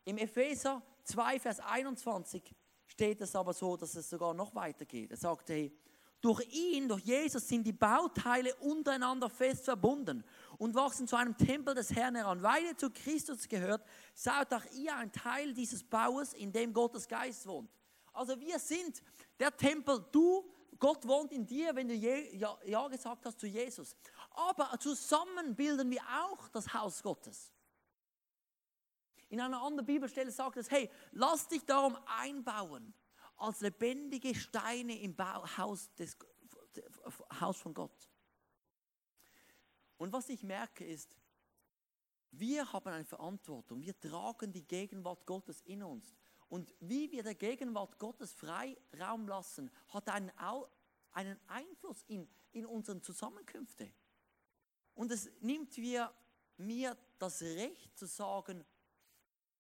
Im 0.06 0.18
Epheser 0.18 0.82
2, 1.04 1.39
Vers 1.39 1.60
21 1.60 2.56
steht 2.88 3.22
es 3.22 3.36
aber 3.36 3.54
so, 3.54 3.78
dass 3.78 3.96
es 3.96 4.10
sogar 4.10 4.34
noch 4.34 4.54
weitergeht. 4.56 5.12
Er 5.12 5.18
sagt, 5.18 5.50
hey, 5.50 5.75
durch 6.22 6.42
ihn, 6.54 6.88
durch 6.89 7.04
Jesus 7.04 7.48
sind 7.48 7.63
die 7.63 7.72
Bauteile 7.72 8.54
untereinander 8.56 9.30
fest 9.30 9.66
verbunden 9.66 10.24
und 10.58 10.75
wachsen 10.75 11.08
zu 11.08 11.16
einem 11.16 11.38
Tempel 11.38 11.74
des 11.74 11.96
Herrn 11.96 12.16
heran. 12.16 12.44
Weil 12.44 12.66
ihr 12.66 12.78
zu 12.78 12.89
Christus 12.89 13.48
gehört, 13.48 13.86
seid 14.13 14.54
auch 14.54 14.66
ihr 14.74 14.96
ein 14.96 15.12
Teil 15.12 15.54
dieses 15.54 15.84
Baues, 15.84 16.34
in 16.34 16.51
dem 16.51 16.74
Gottes 16.74 17.08
Geist 17.08 17.48
wohnt. 17.48 17.72
Also 18.12 18.38
wir 18.39 18.60
sind 18.60 19.01
der 19.39 19.56
Tempel, 19.56 20.06
du, 20.12 20.44
Gott 20.78 21.08
wohnt 21.08 21.32
in 21.32 21.46
dir, 21.46 21.74
wenn 21.75 21.88
du 21.88 21.94
ja, 21.94 22.58
ja 22.66 22.88
gesagt 22.88 23.25
hast 23.25 23.39
zu 23.39 23.48
Jesus. 23.48 23.96
Aber 24.32 24.78
zusammen 24.80 25.56
bilden 25.56 25.90
wir 25.92 26.02
auch 26.24 26.48
das 26.50 26.74
Haus 26.74 27.04
Gottes. 27.04 27.54
In 29.30 29.40
einer 29.40 29.62
anderen 29.62 29.86
Bibelstelle 29.86 30.32
sagt 30.32 30.58
es, 30.58 30.72
hey, 30.72 30.90
lass 31.12 31.48
dich 31.48 31.64
darum 31.66 31.98
einbauen 32.06 32.94
als 33.38 33.62
lebendige 33.62 34.34
Steine 34.36 35.00
im 35.00 35.16
Haus, 35.58 35.94
des, 35.96 36.18
Haus 37.40 37.58
von 37.58 37.74
Gott. 37.74 38.10
Und 39.98 40.12
was 40.14 40.30
ich 40.30 40.44
merke 40.44 40.86
ist, 40.86 41.16
wir 42.32 42.72
haben 42.72 42.88
eine 42.88 43.06
Verantwortung. 43.06 43.82
Wir 43.82 44.00
tragen 44.00 44.52
die 44.52 44.66
Gegenwart 44.66 45.26
Gottes 45.26 45.62
in 45.62 45.84
uns. 45.84 46.16
Und 46.48 46.74
wie 46.80 47.12
wir 47.12 47.24
der 47.24 47.36
Gegenwart 47.36 48.00
Gottes 48.00 48.34
frei 48.34 48.78
Raum 49.00 49.28
lassen, 49.28 49.70
hat 49.90 50.10
einen, 50.10 50.32
einen 51.12 51.40
Einfluss 51.48 52.04
in, 52.08 52.28
in 52.52 52.66
unseren 52.66 53.02
Zusammenkünfte. 53.02 53.92
Und 55.00 55.13
es 55.13 55.29
nimmt 55.39 55.77
wir, 55.77 56.13
mir 56.58 56.98
das 57.18 57.41
Recht 57.41 57.98
zu 57.98 58.06
sagen, 58.06 58.65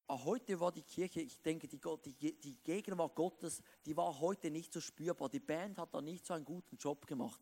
Ah, 0.05 0.23
heute 0.25 0.59
war 0.59 0.71
die 0.71 0.81
Kirche, 0.81 1.21
ich 1.21 1.39
denke, 1.39 1.67
die, 1.67 1.79
die, 1.79 2.33
die 2.41 2.55
Gegenwart 2.63 3.15
Gottes, 3.15 3.61
die 3.85 3.95
war 3.95 4.19
heute 4.19 4.49
nicht 4.49 4.73
so 4.73 4.81
spürbar. 4.81 5.29
Die 5.29 5.39
Band 5.39 5.77
hat 5.77 5.93
da 5.93 6.01
nicht 6.01 6.25
so 6.25 6.33
einen 6.33 6.43
guten 6.43 6.77
Job 6.77 7.05
gemacht. 7.05 7.39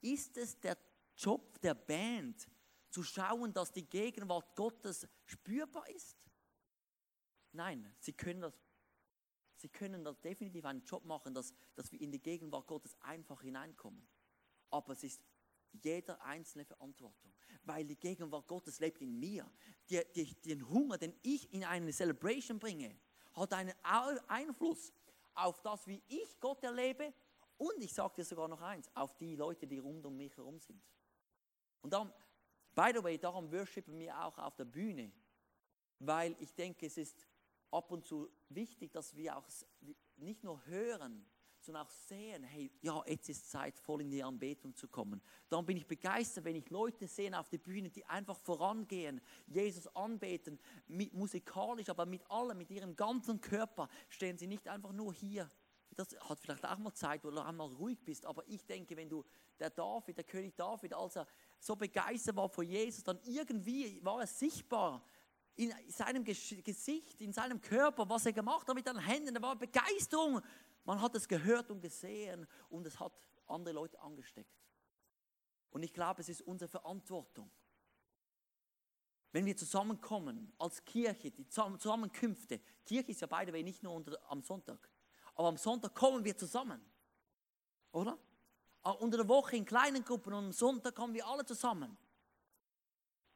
Ist 0.00 0.36
es 0.36 0.60
der 0.60 0.78
Job 1.16 1.60
der 1.60 1.74
Band, 1.74 2.48
zu 2.88 3.02
schauen, 3.02 3.52
dass 3.52 3.72
die 3.72 3.84
Gegenwart 3.84 4.54
Gottes 4.54 5.08
spürbar 5.24 5.90
ist? 5.90 6.16
Nein, 7.50 7.92
sie 7.98 8.12
können 8.12 8.42
das. 8.42 8.54
Sie 9.56 9.68
können 9.68 10.04
da 10.04 10.12
definitiv 10.12 10.64
einen 10.66 10.84
Job 10.84 11.04
machen, 11.04 11.34
dass, 11.34 11.52
dass 11.74 11.90
wir 11.90 12.00
in 12.00 12.12
die 12.12 12.22
Gegenwart 12.22 12.68
Gottes 12.68 12.96
einfach 13.00 13.42
hineinkommen. 13.42 14.06
Aber 14.70 14.92
es 14.92 15.02
ist 15.02 15.20
jeder 15.82 16.20
einzelne 16.22 16.64
Verantwortung, 16.64 17.32
weil 17.64 17.84
die 17.86 17.96
Gegenwart 17.96 18.46
Gottes 18.46 18.80
lebt 18.80 19.00
in 19.00 19.18
mir. 19.18 19.50
Die, 19.88 20.00
die, 20.14 20.34
den 20.42 20.68
Hunger, 20.68 20.98
den 20.98 21.14
ich 21.22 21.52
in 21.52 21.64
eine 21.64 21.92
Celebration 21.92 22.58
bringe, 22.58 22.96
hat 23.34 23.52
einen 23.52 23.74
Einfluss 23.82 24.92
auf 25.34 25.60
das, 25.62 25.86
wie 25.86 26.02
ich 26.06 26.38
Gott 26.40 26.62
erlebe 26.62 27.12
und 27.56 27.80
ich 27.80 27.92
sage 27.92 28.14
dir 28.16 28.24
sogar 28.24 28.48
noch 28.48 28.60
eins, 28.60 28.90
auf 28.94 29.16
die 29.16 29.36
Leute, 29.36 29.66
die 29.66 29.78
rund 29.78 30.04
um 30.06 30.16
mich 30.16 30.36
herum 30.36 30.58
sind. 30.58 30.82
Und 31.82 31.92
darum, 31.92 32.12
by 32.74 32.90
the 32.94 33.02
way, 33.02 33.18
darum 33.18 33.50
worshipen 33.50 33.98
wir 33.98 34.18
auch 34.24 34.38
auf 34.38 34.56
der 34.56 34.64
Bühne, 34.64 35.12
weil 35.98 36.36
ich 36.40 36.54
denke, 36.54 36.86
es 36.86 36.96
ist 36.96 37.26
ab 37.70 37.90
und 37.90 38.04
zu 38.04 38.30
wichtig, 38.48 38.92
dass 38.92 39.14
wir 39.16 39.36
auch 39.36 39.46
nicht 40.16 40.42
nur 40.44 40.64
hören, 40.66 41.26
sondern 41.64 41.86
auch 41.86 41.90
sehen, 41.90 42.44
hey, 42.44 42.70
ja, 42.82 43.02
jetzt 43.06 43.28
ist 43.28 43.50
Zeit, 43.50 43.78
voll 43.78 44.02
in 44.02 44.10
die 44.10 44.22
Anbetung 44.22 44.74
zu 44.74 44.88
kommen. 44.88 45.20
Darum 45.48 45.64
bin 45.64 45.76
ich 45.76 45.86
begeistert, 45.86 46.44
wenn 46.44 46.56
ich 46.56 46.68
Leute 46.70 47.06
sehe 47.06 47.38
auf 47.38 47.48
der 47.48 47.58
Bühne, 47.58 47.90
die 47.90 48.04
einfach 48.04 48.38
vorangehen, 48.38 49.20
Jesus 49.46 49.86
anbeten, 49.96 50.58
mit, 50.86 51.12
musikalisch, 51.14 51.88
aber 51.88 52.06
mit 52.06 52.30
allem, 52.30 52.58
mit 52.58 52.70
ihrem 52.70 52.94
ganzen 52.94 53.40
Körper, 53.40 53.88
stehen 54.08 54.36
sie 54.36 54.46
nicht 54.46 54.68
einfach 54.68 54.92
nur 54.92 55.12
hier. 55.12 55.50
Das 55.96 56.08
hat 56.28 56.40
vielleicht 56.40 56.66
auch 56.66 56.78
mal 56.78 56.92
Zeit, 56.92 57.24
wo 57.24 57.30
du 57.30 57.44
einmal 57.44 57.68
ruhig 57.68 58.02
bist, 58.04 58.26
aber 58.26 58.42
ich 58.48 58.66
denke, 58.66 58.96
wenn 58.96 59.08
du 59.08 59.24
der 59.58 59.70
David, 59.70 60.16
der 60.16 60.24
König 60.24 60.56
David, 60.56 60.92
als 60.92 61.16
er 61.16 61.26
so 61.60 61.76
begeistert 61.76 62.36
war 62.36 62.48
vor 62.48 62.64
Jesus, 62.64 63.04
dann 63.04 63.20
irgendwie 63.24 64.04
war 64.04 64.20
es 64.20 64.38
sichtbar, 64.38 65.04
in 65.56 65.72
seinem 65.88 66.24
Gesicht, 66.24 67.20
in 67.20 67.32
seinem 67.32 67.60
Körper, 67.60 68.08
was 68.08 68.26
er 68.26 68.32
gemacht 68.32 68.66
hat 68.66 68.74
mit 68.74 68.86
den 68.86 68.98
Händen, 68.98 69.34
da 69.34 69.40
war 69.40 69.56
Begeisterung. 69.56 70.40
Man 70.84 71.00
hat 71.00 71.14
es 71.14 71.26
gehört 71.26 71.70
und 71.70 71.80
gesehen 71.80 72.46
und 72.68 72.86
es 72.86 73.00
hat 73.00 73.12
andere 73.46 73.74
Leute 73.74 74.00
angesteckt. 74.00 74.54
Und 75.70 75.82
ich 75.82 75.92
glaube, 75.92 76.20
es 76.20 76.28
ist 76.28 76.42
unsere 76.42 76.68
Verantwortung. 76.68 77.50
Wenn 79.32 79.46
wir 79.46 79.56
zusammenkommen 79.56 80.52
als 80.58 80.84
Kirche, 80.84 81.32
die 81.32 81.48
Zusammenkünfte, 81.48 82.60
Kirche 82.84 83.10
ist 83.10 83.20
ja 83.20 83.26
beide 83.26 83.52
Wege 83.52 83.64
nicht 83.64 83.82
nur 83.82 83.94
unter, 83.94 84.16
am 84.30 84.42
Sonntag, 84.42 84.88
aber 85.34 85.48
am 85.48 85.56
Sonntag 85.56 85.94
kommen 85.94 86.24
wir 86.24 86.36
zusammen. 86.36 86.80
Oder? 87.90 88.16
Unter 89.00 89.16
der 89.16 89.28
Woche 89.28 89.56
in 89.56 89.64
kleinen 89.64 90.04
Gruppen 90.04 90.34
und 90.34 90.44
am 90.44 90.52
Sonntag 90.52 90.94
kommen 90.94 91.14
wir 91.14 91.26
alle 91.26 91.44
zusammen. 91.44 91.96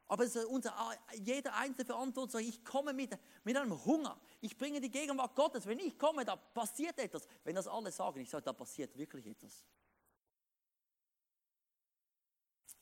Aber 0.09 0.23
es 0.23 0.35
ist 0.35 0.45
unser, 0.45 0.73
jeder 1.13 1.55
einzelne 1.55 1.85
Verantwortung, 1.85 2.41
ich 2.41 2.65
komme 2.65 2.93
mit, 2.93 3.15
mit 3.43 3.55
einem 3.55 3.85
Hunger. 3.85 4.19
Ich 4.41 4.57
bringe 4.57 4.81
die 4.81 4.89
Gegenwart 4.89 5.35
Gottes. 5.35 5.67
Wenn 5.67 5.77
ich 5.77 5.97
komme, 5.99 6.25
da 6.25 6.35
passiert 6.35 6.97
etwas. 6.97 7.27
Wenn 7.43 7.55
das 7.55 7.67
alle 7.67 7.91
sagen, 7.91 8.19
ich 8.19 8.29
sage, 8.29 8.43
da 8.43 8.51
passiert 8.51 8.97
wirklich 8.97 9.27
etwas. 9.27 9.63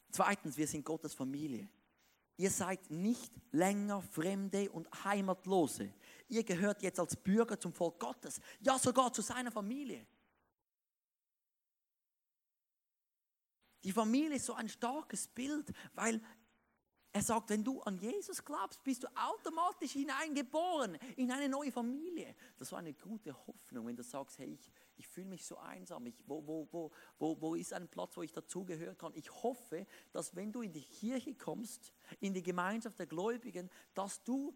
Zweitens, 0.10 0.56
wir 0.56 0.68
sind 0.68 0.86
Gottes 0.86 1.14
Familie. 1.14 1.70
Ihr 2.38 2.50
seid 2.50 2.90
nicht 2.90 3.34
länger 3.52 4.02
Fremde 4.02 4.72
und 4.72 4.88
Heimatlose. 5.04 5.94
Ihr 6.30 6.46
gehört 6.46 6.82
jetzt 6.82 7.00
als 7.00 7.18
Bürger 7.18 7.60
zum 7.60 7.74
Volk 7.74 8.00
Gottes, 8.00 8.40
ja 8.62 8.80
sogar 8.80 9.12
zu 9.12 9.22
seiner 9.22 9.52
Familie. 9.52 10.08
Die 13.84 13.92
Familie 13.92 14.38
ist 14.38 14.46
so 14.46 14.54
ein 14.54 14.70
starkes 14.70 15.28
Bild, 15.28 15.74
weil 15.94 16.22
er 17.18 17.24
sagt, 17.24 17.50
wenn 17.50 17.64
du 17.64 17.82
an 17.82 17.98
Jesus 17.98 18.46
glaubst, 18.46 18.84
bist 18.84 19.04
du 19.04 19.08
automatisch 19.16 19.94
hineingeboren 19.94 21.00
in 21.16 21.32
eine 21.32 21.50
neue 21.50 21.72
Familie. 21.72 22.36
Das 22.58 22.72
war 22.72 22.78
eine 22.78 22.94
gute 22.94 23.36
Hoffnung, 23.48 23.88
wenn 23.88 23.96
du 23.96 24.04
sagst, 24.04 24.38
hey, 24.38 24.54
ich, 24.54 24.72
ich 24.98 25.08
fühle 25.08 25.26
mich 25.26 25.44
so 25.44 25.58
einsam. 25.58 26.06
Ich, 26.06 26.16
wo, 26.28 26.46
wo, 26.46 26.68
wo, 26.72 26.92
wo, 27.18 27.42
wo 27.42 27.56
ist 27.56 27.74
ein 27.74 27.88
Platz, 27.88 28.16
wo 28.18 28.22
ich 28.22 28.32
dazugehören 28.32 28.96
kann? 29.00 29.14
Ich 29.16 29.32
hoffe, 29.32 29.88
dass 30.12 30.36
wenn 30.36 30.52
du 30.52 30.62
in 30.62 30.72
die 30.72 30.84
Kirche 30.84 31.34
kommst, 31.34 31.92
in 32.20 32.36
die 32.36 32.44
Gemeinschaft 32.44 33.00
der 33.00 33.08
Gläubigen, 33.08 33.72
dass 33.96 34.24
du 34.24 34.56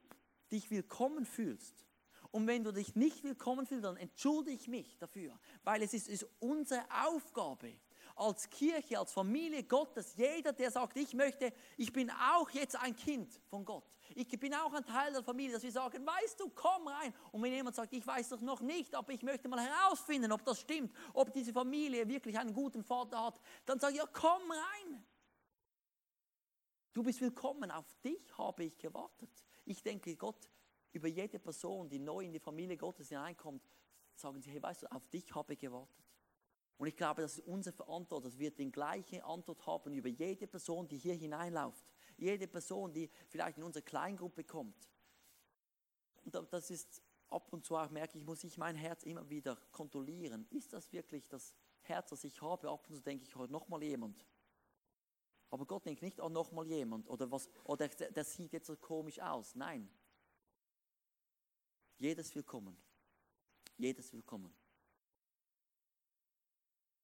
dich 0.51 0.69
willkommen 0.69 1.25
fühlst. 1.25 1.87
Und 2.29 2.45
wenn 2.45 2.63
du 2.63 2.71
dich 2.71 2.95
nicht 2.95 3.23
willkommen 3.23 3.65
fühlst, 3.65 3.85
dann 3.85 3.97
entschuldige 3.97 4.55
ich 4.55 4.67
mich 4.67 4.97
dafür, 4.99 5.37
weil 5.63 5.81
es 5.81 5.95
ist, 5.95 6.07
ist 6.07 6.27
unsere 6.39 6.83
Aufgabe, 7.07 7.73
als 8.15 8.49
Kirche, 8.49 8.99
als 8.99 9.11
Familie 9.11 9.63
Gottes, 9.63 10.15
jeder, 10.15 10.53
der 10.53 10.71
sagt, 10.71 10.97
ich 10.97 11.13
möchte, 11.13 11.53
ich 11.77 11.91
bin 11.91 12.09
auch 12.11 12.49
jetzt 12.51 12.75
ein 12.75 12.95
Kind 12.95 13.39
von 13.49 13.65
Gott. 13.65 13.85
Ich 14.15 14.27
bin 14.39 14.53
auch 14.53 14.73
ein 14.73 14.85
Teil 14.85 15.13
der 15.13 15.23
Familie, 15.23 15.53
dass 15.53 15.63
wir 15.63 15.71
sagen, 15.71 16.05
weißt 16.05 16.39
du, 16.39 16.49
komm 16.49 16.87
rein. 16.87 17.13
Und 17.31 17.41
wenn 17.41 17.53
jemand 17.53 17.75
sagt, 17.75 17.93
ich 17.93 18.05
weiß 18.05 18.29
doch 18.29 18.41
noch 18.41 18.61
nicht, 18.61 18.93
aber 18.95 19.13
ich 19.13 19.23
möchte 19.23 19.47
mal 19.47 19.59
herausfinden, 19.59 20.31
ob 20.31 20.43
das 20.43 20.59
stimmt, 20.59 20.93
ob 21.13 21.31
diese 21.31 21.53
Familie 21.53 22.07
wirklich 22.07 22.37
einen 22.37 22.53
guten 22.53 22.83
Vater 22.83 23.25
hat, 23.25 23.39
dann 23.65 23.79
sage 23.79 23.93
ich, 23.93 23.99
ja, 23.99 24.07
komm 24.11 24.51
rein. 24.51 25.05
Du 26.93 27.03
bist 27.03 27.21
willkommen, 27.21 27.71
auf 27.71 27.95
dich 28.03 28.37
habe 28.37 28.65
ich 28.65 28.77
gewartet. 28.77 29.29
Ich 29.63 29.81
denke, 29.81 30.15
Gott, 30.17 30.49
über 30.91 31.07
jede 31.07 31.39
Person, 31.39 31.89
die 31.89 31.99
neu 31.99 32.25
in 32.25 32.33
die 32.33 32.39
Familie 32.39 32.75
Gottes 32.75 33.09
hineinkommt, 33.09 33.63
sagen 34.15 34.41
sie, 34.41 34.51
hey, 34.51 34.61
weißt 34.61 34.83
du, 34.83 34.91
auf 34.91 35.07
dich 35.07 35.33
habe 35.33 35.53
ich 35.53 35.59
gewartet. 35.59 36.10
Und 36.81 36.88
ich 36.88 36.95
glaube, 36.97 37.21
das 37.21 37.38
ist 37.38 37.45
unsere 37.45 37.75
Verantwortung, 37.75 38.23
dass 38.23 38.39
wir 38.39 38.50
die 38.50 38.71
gleiche 38.71 39.23
Antwort 39.23 39.63
haben 39.67 39.93
über 39.93 40.09
jede 40.09 40.47
Person, 40.47 40.88
die 40.88 40.97
hier 40.97 41.13
hineinläuft. 41.13 41.85
Jede 42.17 42.47
Person, 42.47 42.91
die 42.91 43.07
vielleicht 43.27 43.59
in 43.59 43.63
unsere 43.63 43.83
Kleingruppe 43.83 44.43
kommt. 44.43 44.89
Und 46.25 46.51
das 46.51 46.71
ist 46.71 47.03
ab 47.29 47.53
und 47.53 47.63
zu 47.63 47.77
auch, 47.77 47.91
merke 47.91 48.17
ich, 48.17 48.25
muss 48.25 48.43
ich 48.43 48.57
mein 48.57 48.75
Herz 48.75 49.03
immer 49.03 49.29
wieder 49.29 49.57
kontrollieren. 49.71 50.47
Ist 50.50 50.73
das 50.73 50.91
wirklich 50.91 51.27
das 51.27 51.53
Herz, 51.81 52.09
das 52.09 52.23
ich 52.23 52.41
habe? 52.41 52.67
Ab 52.67 52.89
und 52.89 52.95
zu 52.95 53.01
denke 53.03 53.25
ich, 53.25 53.35
heute 53.35 53.53
nochmal 53.53 53.83
jemand. 53.83 54.25
Aber 55.51 55.67
Gott 55.67 55.85
denkt 55.85 56.01
nicht, 56.01 56.19
oh, 56.19 56.29
nochmal 56.29 56.65
jemand. 56.65 57.07
Oder, 57.07 57.29
was, 57.29 57.47
oder 57.63 57.88
der, 57.89 58.09
der 58.09 58.23
sieht 58.23 58.53
jetzt 58.53 58.65
so 58.65 58.75
komisch 58.75 59.19
aus. 59.19 59.53
Nein. 59.53 59.88
Jedes 62.00 62.33
willkommen. 62.33 62.75
Jedes 63.77 64.11
willkommen. 64.11 64.51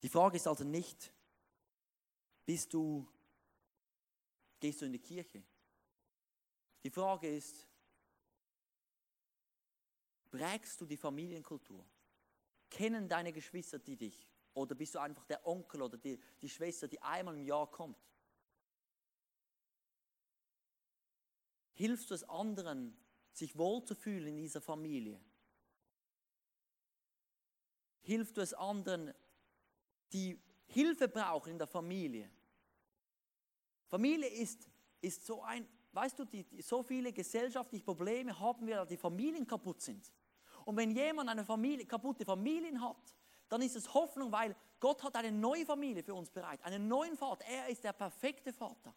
Die 0.02 0.08
Frage 0.08 0.36
ist 0.36 0.46
also 0.46 0.64
nicht, 0.64 1.12
bist 2.46 2.72
du, 2.72 3.06
gehst 4.60 4.80
du 4.80 4.86
in 4.86 4.92
die 4.92 5.00
Kirche? 5.00 5.42
Die 6.84 6.90
Frage 6.90 7.28
ist, 7.28 7.66
prägst 10.30 10.80
du 10.80 10.86
die 10.86 10.96
Familienkultur? 10.96 11.84
Kennen 12.70 13.08
deine 13.08 13.32
Geschwister 13.32 13.78
die 13.78 13.96
dich? 13.96 14.28
Oder 14.54 14.74
bist 14.74 14.94
du 14.94 14.98
einfach 14.98 15.24
der 15.24 15.46
Onkel 15.46 15.82
oder 15.82 15.96
die, 15.96 16.18
die 16.40 16.48
Schwester, 16.48 16.88
die 16.88 17.00
einmal 17.02 17.34
im 17.36 17.44
Jahr 17.44 17.70
kommt? 17.70 17.98
Hilfst 21.74 22.10
du 22.10 22.14
es 22.14 22.24
anderen, 22.24 22.96
sich 23.32 23.56
wohlzufühlen 23.56 24.28
in 24.28 24.36
dieser 24.36 24.60
Familie? 24.60 25.20
Hilfst 28.00 28.36
du 28.36 28.40
es 28.40 28.52
anderen, 28.54 29.14
die 30.12 30.40
Hilfe 30.66 31.08
brauchen 31.08 31.52
in 31.52 31.58
der 31.58 31.66
Familie? 31.66 32.30
Familie 33.86 34.28
ist, 34.28 34.68
ist 35.00 35.24
so 35.24 35.42
ein, 35.42 35.66
weißt 35.92 36.18
du, 36.18 36.24
die, 36.24 36.44
die, 36.44 36.62
so 36.62 36.82
viele 36.82 37.12
gesellschaftliche 37.12 37.84
Probleme 37.84 38.38
haben 38.38 38.66
wir, 38.66 38.76
dass 38.76 38.88
die 38.88 38.96
Familien 38.96 39.46
kaputt 39.46 39.80
sind. 39.80 40.12
Und 40.64 40.76
wenn 40.76 40.90
jemand 40.90 41.30
eine 41.30 41.44
Familie, 41.44 41.86
kaputte 41.86 42.24
Familien 42.24 42.80
hat, 42.80 43.16
dann 43.48 43.62
ist 43.62 43.76
es 43.76 43.92
Hoffnung, 43.94 44.30
weil 44.30 44.54
Gott 44.78 45.02
hat 45.02 45.16
eine 45.16 45.32
neue 45.32 45.64
Familie 45.64 46.02
für 46.02 46.14
uns 46.14 46.30
bereit, 46.30 46.62
einen 46.62 46.86
neuen 46.86 47.16
Vater. 47.16 47.44
Er 47.46 47.68
ist 47.68 47.82
der 47.82 47.94
perfekte 47.94 48.52
Vater. 48.52 48.94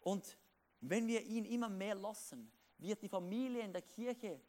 Und 0.00 0.36
wenn 0.80 1.06
wir 1.06 1.22
ihn 1.22 1.44
immer 1.44 1.68
mehr 1.68 1.94
lassen, 1.94 2.50
wird 2.78 3.02
die 3.02 3.08
Familie 3.08 3.62
in 3.62 3.72
der 3.72 3.82
Kirche 3.82 4.40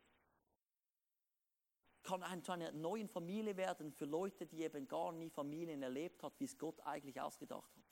kann 2.03 2.23
ein, 2.23 2.43
zu 2.43 2.51
einer 2.51 2.71
neuen 2.71 3.07
Familie 3.07 3.55
werden 3.57 3.91
für 3.91 4.05
Leute, 4.05 4.45
die 4.47 4.63
eben 4.63 4.87
gar 4.87 5.11
nie 5.11 5.29
Familien 5.29 5.83
erlebt 5.83 6.23
hat, 6.23 6.39
wie 6.39 6.45
es 6.45 6.57
Gott 6.57 6.79
eigentlich 6.81 7.19
ausgedacht 7.19 7.75
hat. 7.75 7.83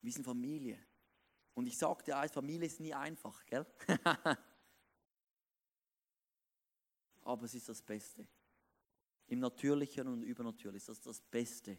Wir 0.00 0.12
sind 0.12 0.24
Familie. 0.24 0.78
Und 1.54 1.66
ich 1.66 1.76
sagte, 1.78 2.10
ja, 2.10 2.26
Familie 2.28 2.66
ist 2.66 2.80
nie 2.80 2.94
einfach, 2.94 3.44
gell? 3.46 3.66
Aber 7.22 7.44
es 7.44 7.54
ist 7.54 7.68
das 7.68 7.82
Beste. 7.82 8.26
Im 9.28 9.38
Natürlichen 9.38 10.08
und 10.08 10.22
Übernatürlichen 10.22 10.76
ist 10.76 10.88
das 10.88 11.00
das 11.00 11.20
Beste. 11.20 11.78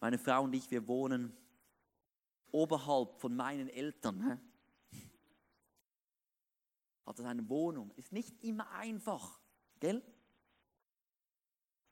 Meine 0.00 0.18
Frau 0.18 0.44
und 0.44 0.52
ich, 0.52 0.70
wir 0.70 0.86
wohnen 0.86 1.36
oberhalb 2.50 3.18
von 3.20 3.34
meinen 3.34 3.68
Eltern 3.68 4.40
hat 7.10 7.18
er 7.18 7.26
eine 7.26 7.48
Wohnung. 7.48 7.90
Ist 7.96 8.12
nicht 8.12 8.42
immer 8.42 8.70
einfach, 8.70 9.40
gell? 9.80 10.02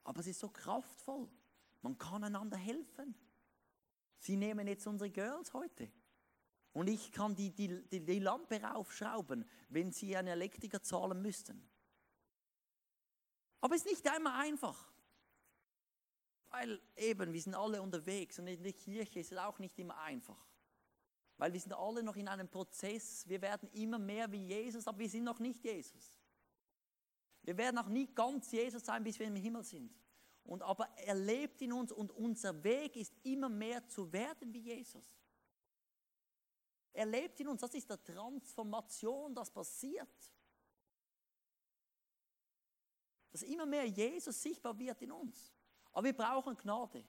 Aber 0.05 0.21
es 0.21 0.29
ist 0.29 0.41
so 0.41 0.49
kraftvoll. 0.49 1.29
Man 1.83 1.99
kann 1.99 2.25
einander 2.25 2.57
helfen. 2.57 3.15
Sie 4.19 4.37
nehmen 4.37 4.67
jetzt 4.67 4.87
unsere 4.87 5.11
Girls 5.11 5.53
heute. 5.53 5.91
Und 6.73 6.89
ich 6.89 7.13
kann 7.13 7.35
die, 7.35 7.51
die, 7.51 7.83
die, 7.89 8.05
die 8.05 8.19
Lampe 8.21 8.63
raufschrauben, 8.63 9.45
wenn 9.69 9.91
sie 9.93 10.17
einen 10.17 10.29
Elektriker 10.29 10.83
zahlen 10.83 11.21
müssten. 11.21 11.69
Aber 13.61 13.75
es 13.75 13.85
ist 13.85 13.91
nicht 13.91 14.09
einmal 14.09 14.47
einfach. 14.47 14.93
Weil 16.51 16.81
eben, 16.97 17.33
wir 17.33 17.43
sind 17.43 17.55
alle 17.55 17.83
unterwegs 17.83 18.39
und 18.39 18.47
in 18.47 18.63
der 18.63 18.73
Kirche 18.73 19.21
ist 19.21 19.33
es 19.33 19.39
auch 19.39 19.59
nicht 19.59 19.79
immer 19.79 19.99
einfach. 19.99 20.48
Weil 21.39 21.53
wir 21.53 21.61
sind 21.61 21.73
alle 21.73 22.03
noch 22.03 22.17
in 22.17 22.29
einem 22.29 22.49
Prozess. 22.49 23.27
Wir 23.29 23.41
werden 23.41 23.69
immer 23.73 23.99
mehr 23.99 24.31
wie 24.31 24.45
Jesus, 24.45 24.87
aber 24.87 24.99
wir 24.99 25.09
sind 25.09 25.25
noch 25.25 25.39
nicht 25.39 25.65
Jesus. 25.65 26.19
Wir 27.43 27.57
werden 27.57 27.79
auch 27.79 27.89
nie 27.89 28.13
ganz 28.15 28.51
Jesus 28.51 28.85
sein, 28.85 29.05
bis 29.05 29.19
wir 29.19 29.27
im 29.27 29.37
Himmel 29.37 29.63
sind. 29.63 29.91
Und 30.45 30.63
aber 30.63 30.89
er 30.97 31.15
lebt 31.15 31.63
in 31.63 31.73
uns 31.73 31.93
und 31.93 32.11
unser 32.11 32.63
Weg 32.65 32.97
ist 32.97 33.15
immer 33.23 33.49
mehr 33.49 33.87
zu 33.87 34.13
werden 34.13 34.53
wie 34.53 34.61
Jesus. 34.61 35.05
Er 36.93 37.07
lebt 37.07 37.39
in 37.39 37.49
uns. 37.49 37.61
Das 37.61 37.75
ist 37.75 37.89
der 37.89 38.03
Transformation, 38.03 39.35
das 39.35 39.51
passiert. 39.51 40.09
Dass 43.31 43.43
immer 43.43 43.67
mehr 43.67 43.85
Jesus 43.87 44.43
sichtbar 44.43 44.77
wird 44.77 45.01
in 45.03 45.13
uns. 45.13 45.55
Aber 45.93 46.05
wir 46.05 46.17
brauchen 46.17 46.57
Gnade. 46.57 47.05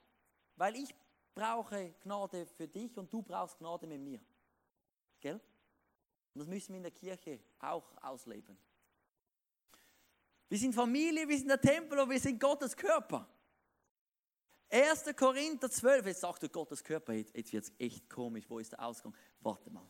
Weil 0.56 0.76
ich 0.76 0.94
brauche 1.40 1.94
Gnade 2.04 2.46
für 2.46 2.68
dich 2.68 2.98
und 2.98 3.12
du 3.12 3.22
brauchst 3.22 3.58
Gnade 3.58 3.88
mit 3.88 4.02
mir. 4.02 4.20
Gell? 5.22 5.40
Und 6.34 6.40
das 6.40 6.48
müssen 6.48 6.74
wir 6.74 6.78
in 6.78 6.84
der 6.84 6.92
Kirche 6.92 7.40
auch 7.60 7.86
ausleben. 8.02 8.58
Wir 10.50 10.58
sind 10.58 10.74
Familie, 10.74 11.28
wir 11.28 11.38
sind 11.38 11.48
der 11.48 11.62
Tempel 11.62 12.00
und 12.00 12.10
wir 12.10 12.20
sind 12.20 12.40
Gottes 12.40 12.76
Körper. 12.76 13.28
1. 14.70 15.16
Korinther 15.16 15.70
12, 15.70 16.08
jetzt 16.08 16.22
sagt 16.22 16.44
du 16.44 16.50
Gottes 16.50 16.84
Körper, 16.84 17.14
jetzt, 17.14 17.34
jetzt 17.36 17.54
wird 17.54 17.64
es 17.64 17.74
echt 17.80 18.10
komisch, 18.10 18.46
wo 18.50 18.60
ist 18.60 18.74
der 18.74 18.86
Ausgang? 18.86 19.16
Warte 19.40 19.70
mal. 19.72 19.88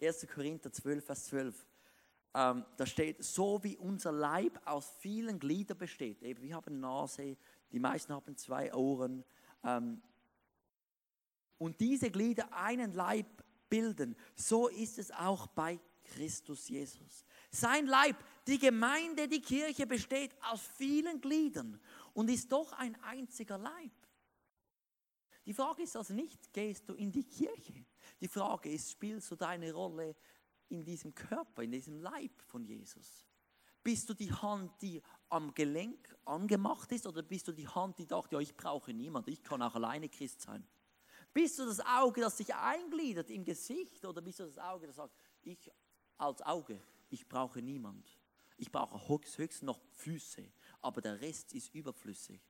1. 0.00 0.26
Korinther 0.32 0.70
12, 0.72 1.04
Vers 1.04 1.24
12. 1.26 1.66
Ähm, 2.34 2.64
da 2.76 2.86
steht, 2.86 3.22
so 3.24 3.62
wie 3.62 3.76
unser 3.76 4.12
Leib 4.12 4.60
aus 4.64 4.90
vielen 4.98 5.38
Gliedern 5.38 5.78
besteht. 5.78 6.22
Eben, 6.22 6.42
wir 6.42 6.54
haben 6.54 6.80
Nase, 6.80 7.36
die 7.72 7.80
meisten 7.80 8.12
haben 8.12 8.36
zwei 8.36 8.72
Ohren. 8.74 9.24
Ähm, 9.64 10.02
und 11.58 11.80
diese 11.80 12.10
Glieder 12.10 12.52
einen 12.52 12.92
Leib 12.92 13.44
bilden. 13.68 14.16
So 14.34 14.68
ist 14.68 14.98
es 14.98 15.10
auch 15.10 15.46
bei 15.48 15.80
Christus 16.04 16.68
Jesus. 16.68 17.24
Sein 17.50 17.86
Leib, 17.86 18.16
die 18.46 18.58
Gemeinde, 18.58 19.28
die 19.28 19.40
Kirche 19.40 19.86
besteht 19.86 20.34
aus 20.42 20.60
vielen 20.76 21.20
Gliedern 21.20 21.80
und 22.12 22.28
ist 22.28 22.50
doch 22.50 22.72
ein 22.72 23.00
einziger 23.02 23.58
Leib. 23.58 23.92
Die 25.44 25.54
Frage 25.54 25.82
ist 25.82 25.96
also 25.96 26.14
nicht, 26.14 26.52
gehst 26.52 26.88
du 26.88 26.94
in 26.94 27.10
die 27.10 27.24
Kirche? 27.24 27.84
Die 28.20 28.28
Frage 28.28 28.70
ist, 28.70 28.92
spielst 28.92 29.30
du 29.30 29.36
deine 29.36 29.72
Rolle 29.72 30.14
in 30.68 30.84
diesem 30.84 31.14
Körper, 31.14 31.62
in 31.62 31.72
diesem 31.72 31.98
Leib 31.98 32.42
von 32.42 32.64
Jesus? 32.64 33.26
Bist 33.82 34.08
du 34.08 34.14
die 34.14 34.32
Hand, 34.32 34.80
die 34.80 35.02
am 35.32 35.54
Gelenk 35.54 36.14
angemacht 36.26 36.92
ist, 36.92 37.06
oder 37.06 37.22
bist 37.22 37.48
du 37.48 37.52
die 37.52 37.66
Hand, 37.66 37.98
die 37.98 38.06
dachte, 38.06 38.34
ja, 38.34 38.40
ich 38.40 38.54
brauche 38.54 38.92
niemand, 38.92 39.28
ich 39.28 39.42
kann 39.42 39.62
auch 39.62 39.74
alleine 39.74 40.08
Christ 40.08 40.42
sein? 40.42 40.66
Bist 41.32 41.58
du 41.58 41.64
das 41.64 41.80
Auge, 41.80 42.20
das 42.20 42.36
sich 42.36 42.54
eingliedert 42.54 43.30
im 43.30 43.44
Gesicht, 43.44 44.04
oder 44.04 44.20
bist 44.20 44.40
du 44.40 44.44
das 44.44 44.58
Auge, 44.58 44.86
das 44.86 44.96
sagt, 44.96 45.14
ich 45.42 45.70
als 46.18 46.42
Auge, 46.42 46.80
ich 47.08 47.26
brauche 47.26 47.62
niemand. 47.62 48.18
Ich 48.58 48.70
brauche 48.70 49.08
höchstens 49.08 49.62
noch 49.62 49.80
Füße, 49.92 50.52
aber 50.82 51.00
der 51.00 51.20
Rest 51.20 51.52
ist 51.54 51.74
überflüssig. 51.74 52.40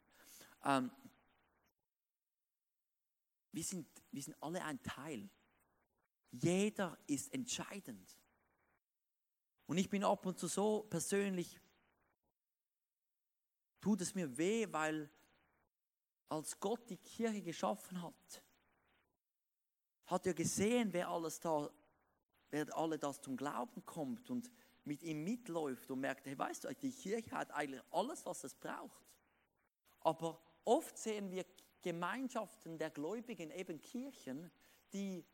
Ähm, 0.64 0.90
wir, 3.52 3.64
sind, 3.64 3.86
wir 4.10 4.22
sind 4.22 4.36
alle 4.40 4.62
ein 4.64 4.82
Teil. 4.82 5.30
Jeder 6.32 6.98
ist 7.06 7.32
entscheidend. 7.32 8.18
Und 9.66 9.78
ich 9.78 9.88
bin 9.88 10.02
ab 10.02 10.26
und 10.26 10.38
zu 10.38 10.48
so 10.48 10.82
persönlich, 10.90 11.61
tut 13.82 14.00
es 14.00 14.14
mir 14.14 14.38
weh, 14.38 14.66
weil 14.70 15.10
als 16.30 16.58
Gott 16.58 16.88
die 16.88 16.96
Kirche 16.96 17.42
geschaffen 17.42 18.00
hat, 18.00 18.42
hat 20.06 20.26
er 20.26 20.32
gesehen, 20.32 20.92
wer 20.92 21.08
alles 21.08 21.40
da, 21.40 21.70
wer 22.50 22.74
alle 22.74 22.98
das 22.98 23.20
zum 23.20 23.36
Glauben 23.36 23.84
kommt 23.84 24.30
und 24.30 24.50
mit 24.84 25.02
ihm 25.02 25.22
mitläuft 25.24 25.90
und 25.90 26.00
merkt, 26.00 26.26
hey, 26.26 26.38
weißt 26.38 26.64
du, 26.64 26.74
die 26.74 26.92
Kirche 26.92 27.32
hat 27.32 27.50
eigentlich 27.50 27.82
alles, 27.90 28.24
was 28.24 28.44
es 28.44 28.54
braucht. 28.54 29.06
Aber 30.00 30.40
oft 30.64 30.96
sehen 30.96 31.30
wir 31.30 31.44
Gemeinschaften 31.82 32.78
der 32.78 32.90
Gläubigen, 32.90 33.50
eben 33.50 33.80
Kirchen, 33.80 34.50
die, 34.92 35.24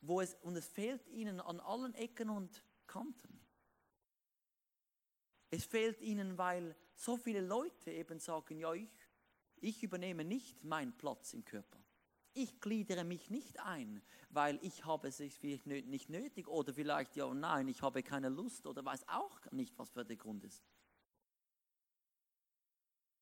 wo 0.00 0.20
es, 0.20 0.34
und 0.42 0.56
es 0.56 0.66
fehlt 0.66 1.06
ihnen 1.08 1.40
an 1.40 1.60
allen 1.60 1.94
Ecken 1.94 2.30
und 2.30 2.64
Kanten. 2.86 3.40
Es 5.50 5.64
fehlt 5.64 6.00
ihnen, 6.00 6.38
weil 6.38 6.76
so 6.98 7.16
viele 7.16 7.40
Leute 7.40 7.92
eben 7.92 8.18
sagen, 8.18 8.58
ja, 8.58 8.74
ich, 8.74 8.90
ich 9.60 9.82
übernehme 9.82 10.24
nicht 10.24 10.62
meinen 10.64 10.96
Platz 10.96 11.32
im 11.32 11.44
Körper. 11.44 11.78
Ich 12.34 12.60
gliedere 12.60 13.04
mich 13.04 13.30
nicht 13.30 13.60
ein, 13.60 14.02
weil 14.30 14.58
ich 14.62 14.84
habe 14.84 15.08
es 15.08 15.16
vielleicht 15.16 15.66
nicht 15.66 16.08
nötig 16.08 16.48
oder 16.48 16.74
vielleicht 16.74 17.16
ja 17.16 17.32
nein, 17.32 17.68
ich 17.68 17.82
habe 17.82 18.02
keine 18.02 18.28
Lust 18.28 18.66
oder 18.66 18.84
weiß 18.84 19.08
auch 19.08 19.50
nicht, 19.52 19.78
was 19.78 19.90
für 19.90 20.04
der 20.04 20.16
Grund 20.16 20.44
ist. 20.44 20.62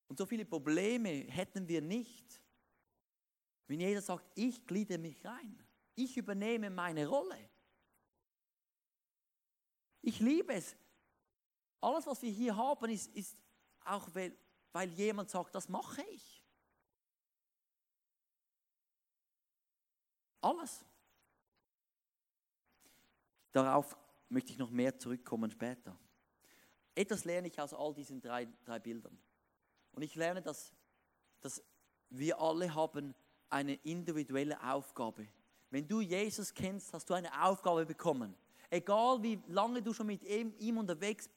Und 0.08 0.18
so 0.18 0.26
viele 0.26 0.44
Probleme 0.44 1.08
hätten 1.08 1.68
wir 1.68 1.82
nicht, 1.82 2.42
wenn 3.66 3.80
jeder 3.80 4.00
sagt, 4.00 4.26
ich 4.34 4.66
gliedere 4.66 4.98
mich 4.98 5.24
rein. 5.24 5.62
Ich 5.94 6.16
übernehme 6.16 6.70
meine 6.70 7.06
Rolle. 7.06 7.50
Ich 10.02 10.20
liebe 10.20 10.54
es. 10.54 10.76
Alles, 11.80 12.06
was 12.06 12.22
wir 12.22 12.30
hier 12.30 12.56
haben, 12.56 12.90
ist, 12.90 13.14
ist 13.14 13.36
auch, 13.86 14.08
weil, 14.14 14.36
weil 14.72 14.90
jemand 14.90 15.30
sagt, 15.30 15.54
das 15.54 15.68
mache 15.68 16.02
ich. 16.12 16.42
Alles. 20.40 20.84
Darauf 23.52 23.96
möchte 24.28 24.52
ich 24.52 24.58
noch 24.58 24.70
mehr 24.70 24.98
zurückkommen 24.98 25.50
später. 25.50 25.98
Etwas 26.94 27.24
lerne 27.24 27.48
ich 27.48 27.60
aus 27.60 27.74
all 27.74 27.94
diesen 27.94 28.20
drei, 28.20 28.46
drei 28.64 28.78
Bildern. 28.78 29.18
Und 29.92 30.02
ich 30.02 30.14
lerne, 30.14 30.42
dass, 30.42 30.72
dass 31.40 31.62
wir 32.10 32.40
alle 32.40 32.74
haben 32.74 33.14
eine 33.48 33.74
individuelle 33.74 34.62
Aufgabe. 34.62 35.28
Wenn 35.70 35.86
du 35.88 36.00
Jesus 36.00 36.52
kennst, 36.54 36.92
hast 36.92 37.08
du 37.10 37.14
eine 37.14 37.44
Aufgabe 37.44 37.84
bekommen. 37.84 38.34
Egal 38.70 39.22
wie 39.22 39.40
lange 39.48 39.82
du 39.82 39.92
schon 39.92 40.06
mit 40.06 40.22
ihm 40.24 40.78
unterwegs 40.78 41.28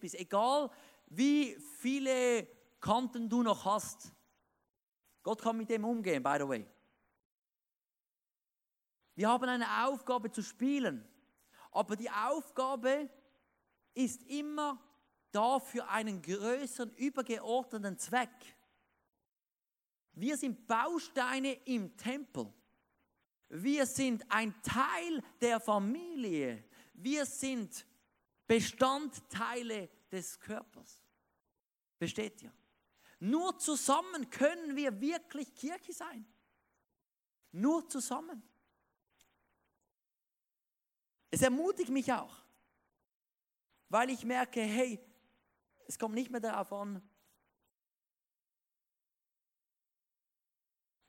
bist, 0.00 0.14
egal 0.14 0.70
wie 1.10 1.56
viele 1.78 2.46
Kanten 2.80 3.28
du 3.28 3.42
noch 3.42 3.64
hast. 3.64 4.12
Gott 5.22 5.42
kann 5.42 5.56
mit 5.56 5.68
dem 5.68 5.84
umgehen, 5.84 6.22
by 6.22 6.36
the 6.38 6.48
way. 6.48 6.66
Wir 9.14 9.28
haben 9.28 9.48
eine 9.48 9.86
Aufgabe 9.86 10.30
zu 10.30 10.42
spielen, 10.42 11.06
aber 11.72 11.94
die 11.96 12.10
Aufgabe 12.10 13.10
ist 13.92 14.22
immer 14.22 14.80
da 15.30 15.60
für 15.60 15.86
einen 15.88 16.22
größeren, 16.22 16.94
übergeordneten 16.94 17.98
Zweck. 17.98 18.30
Wir 20.12 20.36
sind 20.36 20.66
Bausteine 20.66 21.52
im 21.66 21.96
Tempel. 21.96 22.52
Wir 23.48 23.84
sind 23.84 24.24
ein 24.30 24.54
Teil 24.62 25.22
der 25.40 25.60
Familie. 25.60 26.64
Wir 26.94 27.26
sind 27.26 27.86
Bestandteile 28.46 29.88
des 30.10 30.38
Körpers. 30.38 30.99
Versteht 32.00 32.40
ihr? 32.40 32.50
Nur 33.18 33.58
zusammen 33.58 34.30
können 34.30 34.74
wir 34.74 34.98
wirklich 35.02 35.54
Kirche 35.54 35.92
sein. 35.92 36.26
Nur 37.52 37.86
zusammen. 37.90 38.42
Es 41.30 41.42
ermutigt 41.42 41.90
mich 41.90 42.10
auch, 42.10 42.42
weil 43.90 44.08
ich 44.08 44.24
merke, 44.24 44.62
hey, 44.62 44.98
es 45.86 45.98
kommt 45.98 46.14
nicht 46.14 46.30
mehr 46.30 46.40
darauf 46.40 46.72
an, 46.72 47.06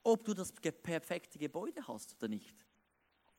ob 0.04 0.26
du 0.26 0.34
das 0.34 0.52
perfekte 0.52 1.40
Gebäude 1.40 1.88
hast 1.88 2.16
oder 2.16 2.28
nicht. 2.28 2.68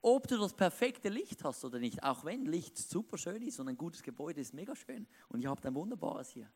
Ob 0.00 0.26
du 0.26 0.38
das 0.38 0.54
perfekte 0.54 1.10
Licht 1.10 1.44
hast 1.44 1.66
oder 1.66 1.78
nicht, 1.78 2.02
auch 2.02 2.24
wenn 2.24 2.46
Licht 2.46 2.78
super 2.78 3.18
schön 3.18 3.42
ist 3.42 3.60
und 3.60 3.68
ein 3.68 3.76
gutes 3.76 4.02
Gebäude 4.02 4.40
ist 4.40 4.54
mega 4.54 4.74
schön 4.74 5.06
und 5.28 5.42
ihr 5.42 5.50
habt 5.50 5.66
ein 5.66 5.74
wunderbares 5.74 6.30
hier. 6.30 6.50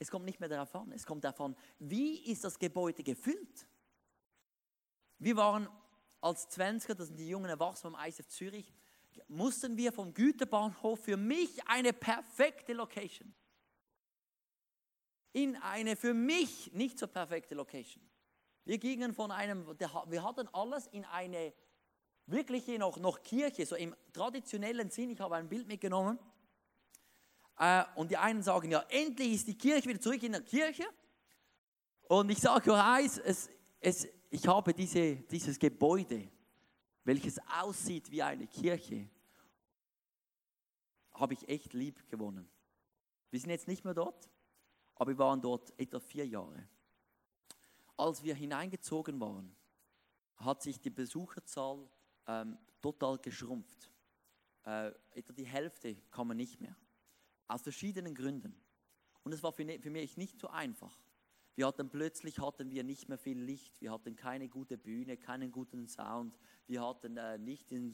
Es 0.00 0.10
kommt 0.10 0.24
nicht 0.24 0.40
mehr 0.40 0.48
darauf 0.48 0.74
an, 0.74 0.90
es 0.92 1.04
kommt 1.04 1.26
an, 1.26 1.54
wie 1.78 2.24
ist 2.32 2.42
das 2.42 2.58
Gebäude 2.58 3.02
gefüllt? 3.02 3.66
Wir 5.18 5.36
waren 5.36 5.68
als 6.22 6.48
20er, 6.48 6.94
das 6.94 7.08
sind 7.08 7.18
die 7.18 7.28
jungen 7.28 7.50
Erwachsenen 7.50 7.94
vom 7.94 8.02
ISF 8.02 8.26
Zürich, 8.28 8.72
mussten 9.28 9.76
wir 9.76 9.92
vom 9.92 10.14
Güterbahnhof 10.14 11.00
für 11.00 11.18
mich 11.18 11.68
eine 11.68 11.92
perfekte 11.92 12.72
Location. 12.72 13.34
In 15.34 15.56
eine 15.56 15.96
für 15.96 16.14
mich 16.14 16.72
nicht 16.72 16.98
so 16.98 17.06
perfekte 17.06 17.54
Location. 17.54 18.02
Wir 18.64 18.78
gingen 18.78 19.12
von 19.12 19.30
einem, 19.30 19.66
wir 19.78 20.24
hatten 20.24 20.48
alles 20.54 20.86
in 20.86 21.04
eine 21.04 21.52
wirkliche 22.24 22.78
noch, 22.78 22.96
noch 22.96 23.22
Kirche, 23.22 23.66
so 23.66 23.76
im 23.76 23.94
traditionellen 24.14 24.88
Sinn. 24.88 25.10
Ich 25.10 25.20
habe 25.20 25.36
ein 25.36 25.48
Bild 25.48 25.68
mitgenommen. 25.68 26.18
Äh, 27.60 27.84
und 27.94 28.10
die 28.10 28.16
einen 28.16 28.42
sagen, 28.42 28.72
ja, 28.72 28.80
endlich 28.88 29.34
ist 29.34 29.46
die 29.46 29.56
Kirche 29.56 29.88
wieder 29.88 30.00
zurück 30.00 30.22
in 30.24 30.32
der 30.32 30.42
Kirche. 30.42 30.84
Und 32.08 32.28
ich 32.30 32.38
sage 32.38 32.72
euch 32.72 32.82
eins, 32.82 33.18
es, 33.18 33.48
es, 33.78 34.08
ich 34.30 34.48
habe 34.48 34.74
diese, 34.74 35.14
dieses 35.14 35.56
Gebäude 35.56 36.28
welches 37.04 37.38
aussieht 37.48 38.10
wie 38.10 38.22
eine 38.22 38.46
Kirche, 38.46 39.08
habe 41.12 41.34
ich 41.34 41.48
echt 41.48 41.72
lieb 41.72 42.08
gewonnen. 42.08 42.48
Wir 43.30 43.40
sind 43.40 43.50
jetzt 43.50 43.68
nicht 43.68 43.84
mehr 43.84 43.94
dort, 43.94 44.30
aber 44.94 45.12
wir 45.12 45.18
waren 45.18 45.40
dort 45.40 45.72
etwa 45.78 46.00
vier 46.00 46.26
Jahre. 46.26 46.68
Als 47.96 48.22
wir 48.22 48.34
hineingezogen 48.34 49.20
waren, 49.20 49.54
hat 50.36 50.62
sich 50.62 50.80
die 50.80 50.90
Besucherzahl 50.90 51.88
ähm, 52.26 52.58
total 52.80 53.18
geschrumpft. 53.18 53.90
Äh, 54.64 54.92
etwa 55.10 55.32
die 55.32 55.46
Hälfte 55.46 55.96
kam 56.10 56.28
man 56.28 56.36
nicht 56.36 56.60
mehr. 56.60 56.76
Aus 57.50 57.62
verschiedenen 57.62 58.14
Gründen. 58.14 58.54
Und 59.22 59.32
es 59.32 59.42
war 59.42 59.52
für, 59.52 59.64
ne-, 59.64 59.80
für 59.80 59.90
mich 59.90 60.16
nicht 60.16 60.38
so 60.38 60.48
einfach. 60.48 60.98
Wir 61.56 61.66
hatten 61.66 61.90
plötzlich 61.90 62.38
hatten 62.38 62.70
wir 62.70 62.84
nicht 62.84 63.08
mehr 63.08 63.18
viel 63.18 63.38
Licht, 63.38 63.80
wir 63.80 63.92
hatten 63.92 64.16
keine 64.16 64.48
gute 64.48 64.78
Bühne, 64.78 65.16
keinen 65.16 65.50
guten 65.50 65.88
Sound, 65.88 66.38
wir 66.66 66.86
hatten 66.86 67.16
äh, 67.16 67.38
nicht 67.38 67.70
den, 67.70 67.92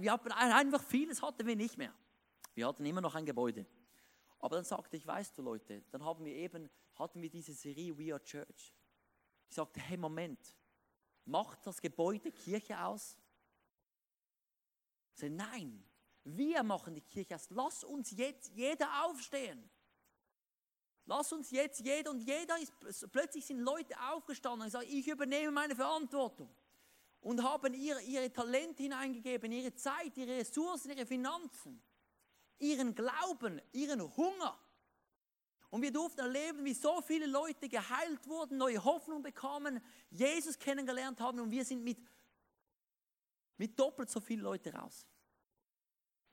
wir 0.00 0.12
hatten 0.12 0.32
einfach 0.32 0.82
vieles 0.82 1.22
hatten 1.22 1.46
wir 1.46 1.54
nicht 1.54 1.76
mehr. 1.76 1.94
Wir 2.54 2.66
hatten 2.66 2.84
immer 2.84 3.00
noch 3.00 3.14
ein 3.14 3.26
Gebäude. 3.26 3.66
Aber 4.38 4.56
dann 4.56 4.64
sagte 4.64 4.96
ich, 4.96 5.06
weißt 5.06 5.36
du 5.36 5.42
Leute, 5.42 5.84
dann 5.90 6.04
haben 6.04 6.24
wir 6.24 6.34
eben, 6.34 6.70
hatten 6.94 7.20
wir 7.20 7.30
diese 7.30 7.52
Serie 7.52 7.96
We 7.96 8.12
Are 8.12 8.22
Church. 8.22 8.74
Ich 9.48 9.54
sagte, 9.54 9.80
hey 9.80 9.96
Moment, 9.96 10.56
macht 11.24 11.66
das 11.66 11.80
Gebäude 11.80 12.32
Kirche 12.32 12.82
aus? 12.82 13.18
Ich 15.12 15.20
sagte, 15.20 15.34
nein, 15.34 15.84
wir 16.24 16.62
machen 16.62 16.94
die 16.94 17.00
Kirche 17.00 17.34
aus. 17.34 17.48
Lass 17.50 17.84
uns 17.84 18.10
jetzt 18.10 18.50
jeder 18.54 19.04
aufstehen. 19.04 19.70
Lass 21.06 21.32
uns 21.32 21.50
jetzt 21.50 21.80
jeder 21.80 22.10
und 22.10 22.20
jeder 22.20 22.56
ist, 22.58 22.72
plötzlich 23.10 23.44
sind 23.44 23.60
Leute 23.60 23.94
aufgestanden 24.12 24.66
und 24.66 24.70
sagen, 24.70 24.86
ich 24.88 25.08
übernehme 25.08 25.50
meine 25.50 25.74
Verantwortung 25.74 26.54
und 27.20 27.42
haben 27.42 27.74
ihre, 27.74 28.00
ihre 28.02 28.32
Talente 28.32 28.82
hineingegeben, 28.82 29.50
ihre 29.50 29.74
Zeit, 29.74 30.16
ihre 30.16 30.36
Ressourcen, 30.36 30.90
ihre 30.90 31.06
Finanzen, 31.06 31.82
ihren 32.58 32.94
Glauben, 32.94 33.60
ihren 33.72 34.00
Hunger. 34.16 34.58
Und 35.70 35.82
wir 35.82 35.92
durften 35.92 36.20
erleben, 36.20 36.64
wie 36.64 36.74
so 36.74 37.00
viele 37.00 37.26
Leute 37.26 37.68
geheilt 37.68 38.26
wurden, 38.26 38.58
neue 38.58 38.82
Hoffnung 38.82 39.22
bekamen, 39.22 39.80
Jesus 40.10 40.58
kennengelernt 40.58 41.20
haben 41.20 41.40
und 41.40 41.50
wir 41.50 41.64
sind 41.64 41.82
mit, 41.82 41.98
mit 43.56 43.78
doppelt 43.78 44.10
so 44.10 44.20
vielen 44.20 44.42
Leuten 44.42 44.74
raus. 44.76 45.06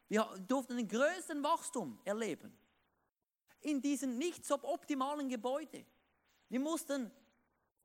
Wir 0.08 0.24
durften 0.48 0.78
den 0.78 0.88
größten 0.88 1.43
Wachstum 1.43 2.00
erleben 2.06 2.58
in 3.62 3.82
diesem 3.82 4.17
nicht 4.17 4.46
so 4.46 4.56
optimalen 4.63 5.30
Gebäude. 5.30 5.86
Wir 6.50 6.60
mussten, 6.60 7.12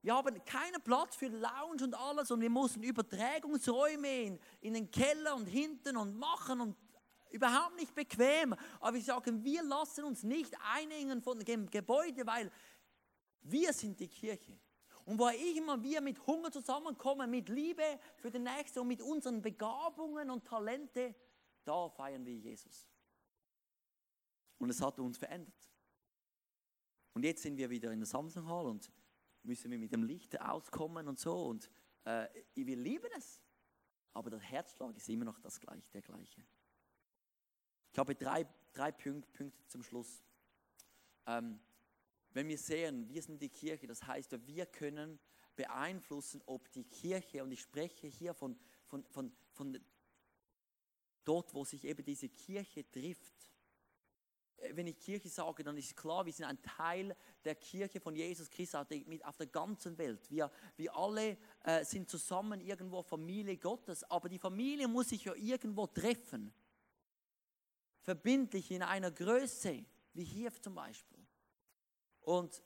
wir 0.02 0.14
haben 0.14 0.44
keinen 0.44 0.80
Platz 0.82 1.16
für 1.16 1.28
Lounge 1.28 1.82
und 1.82 1.94
alles 1.94 2.30
und 2.30 2.40
wir 2.40 2.50
mussten 2.50 2.82
Übertragungsräume 2.82 4.22
in, 4.22 4.38
in 4.60 4.74
den 4.74 4.90
Keller 4.90 5.34
und 5.34 5.46
hinten 5.46 5.96
und 5.96 6.16
machen 6.16 6.60
und 6.60 6.76
überhaupt 7.30 7.76
nicht 7.76 7.94
bequem. 7.94 8.54
Aber 8.80 8.94
wir 8.94 9.02
sagen, 9.02 9.42
wir 9.42 9.62
lassen 9.62 10.04
uns 10.04 10.22
nicht 10.22 10.54
einengen 10.74 11.22
von 11.22 11.40
dem 11.40 11.68
Gebäude, 11.68 12.26
weil 12.26 12.50
wir 13.42 13.72
sind 13.72 13.98
die 13.98 14.08
Kirche. 14.08 14.58
Und 15.04 15.18
wo 15.18 15.28
ich 15.30 15.56
immer 15.56 15.82
wir 15.82 16.00
mit 16.00 16.24
Hunger 16.28 16.52
zusammenkommen, 16.52 17.28
mit 17.28 17.48
Liebe 17.48 17.98
für 18.18 18.30
den 18.30 18.44
Nächsten 18.44 18.78
und 18.78 18.86
mit 18.86 19.02
unseren 19.02 19.42
Begabungen 19.42 20.30
und 20.30 20.44
Talente, 20.44 21.16
da 21.64 21.88
feiern 21.88 22.24
wir 22.24 22.34
Jesus. 22.34 22.88
Und 24.58 24.70
es 24.70 24.80
hat 24.80 24.98
uns 24.98 25.18
verändert. 25.18 25.70
Und 27.14 27.24
jetzt 27.24 27.42
sind 27.42 27.56
wir 27.56 27.68
wieder 27.68 27.92
in 27.92 28.00
der 28.00 28.06
Samsung 28.06 28.46
Hall 28.46 28.66
und 28.66 28.90
müssen 29.42 29.70
wir 29.70 29.78
mit 29.78 29.92
dem 29.92 30.02
Licht 30.02 30.40
auskommen 30.40 31.08
und 31.08 31.18
so. 31.18 31.46
Und 31.46 31.70
äh, 32.04 32.28
wir 32.54 32.76
lieben 32.76 33.10
es. 33.16 33.42
Aber 34.12 34.30
der 34.30 34.40
Herzschlag 34.40 34.96
ist 34.96 35.08
immer 35.08 35.24
noch 35.24 35.38
das 35.40 35.58
gleiche, 35.58 35.90
der 35.90 36.02
gleiche. 36.02 36.44
Ich 37.92 37.98
habe 37.98 38.14
drei, 38.14 38.46
drei 38.72 38.92
Punkte 38.92 39.52
zum 39.66 39.82
Schluss. 39.82 40.22
Ähm, 41.26 41.60
wenn 42.30 42.48
wir 42.48 42.58
sehen, 42.58 43.08
wir 43.08 43.22
sind 43.22 43.40
die 43.42 43.50
Kirche, 43.50 43.86
das 43.86 44.06
heißt, 44.06 44.46
wir 44.46 44.66
können 44.66 45.18
beeinflussen, 45.54 46.42
ob 46.46 46.70
die 46.72 46.84
Kirche, 46.84 47.42
und 47.42 47.52
ich 47.52 47.60
spreche 47.60 48.06
hier 48.06 48.32
von, 48.32 48.58
von, 48.86 49.04
von, 49.04 49.32
von 49.52 49.78
dort, 51.24 51.54
wo 51.54 51.64
sich 51.64 51.84
eben 51.84 52.04
diese 52.04 52.28
Kirche 52.28 52.90
trifft. 52.90 53.52
Äh, 54.56 54.76
wenn 54.76 54.86
ich 54.86 54.98
Kirche 54.98 55.28
sage, 55.28 55.62
dann 55.64 55.76
ist 55.76 55.96
klar, 55.96 56.24
wir 56.24 56.32
sind 56.32 56.46
ein 56.46 56.60
Teil 56.62 57.16
der 57.44 57.54
Kirche 57.54 58.00
von 58.00 58.14
Jesus 58.14 58.50
Christus 58.50 58.80
auf 59.24 59.36
der, 59.36 59.46
ganzen 59.46 59.96
Welt. 59.98 60.30
Wir, 60.30 60.50
wir 60.76 60.96
alle 60.96 61.36
äh, 61.64 61.84
sind 61.84 62.08
zusammen 62.08 62.60
irgendwo 62.60 63.02
Familie 63.02 63.56
Gottes, 63.56 64.04
aber 64.04 64.28
die 64.28 64.38
Familie 64.38 64.88
muss 64.88 65.10
sich 65.10 65.24
ja 65.24 65.34
irgendwo 65.34 65.86
treffen. 65.86 66.52
Verbindlich 68.00 68.70
in 68.70 68.82
einer 68.82 69.10
Größe, 69.10 69.84
wie 70.12 70.24
hier 70.24 70.52
zum 70.60 70.74
Beispiel. 70.74 71.24
Und 72.20 72.62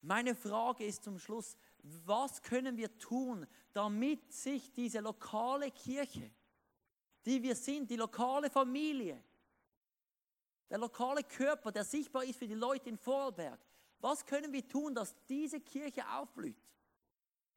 meine 0.00 0.34
Frage 0.34 0.84
ist 0.84 1.04
zum 1.04 1.18
Schluss, 1.18 1.56
was 1.78 2.42
können 2.42 2.76
wir 2.76 2.96
tun, 2.98 3.46
damit 3.72 4.32
sich 4.32 4.72
diese 4.72 5.00
lokale 5.00 5.70
Kirche, 5.70 6.30
die 7.24 7.42
wir 7.42 7.54
sind, 7.54 7.90
die 7.90 7.96
lokale 7.96 8.50
Familie, 8.50 9.22
der 10.70 10.78
lokale 10.78 11.22
Körper, 11.22 11.70
der 11.72 11.84
sichtbar 11.84 12.24
ist 12.24 12.38
für 12.38 12.46
die 12.46 12.54
Leute 12.54 12.88
in 12.88 12.96
Vorarlberg, 12.96 13.60
was 14.00 14.24
können 14.24 14.52
wir 14.52 14.66
tun, 14.68 14.94
dass 14.94 15.14
diese 15.26 15.60
Kirche 15.60 16.06
aufblüht? 16.10 16.62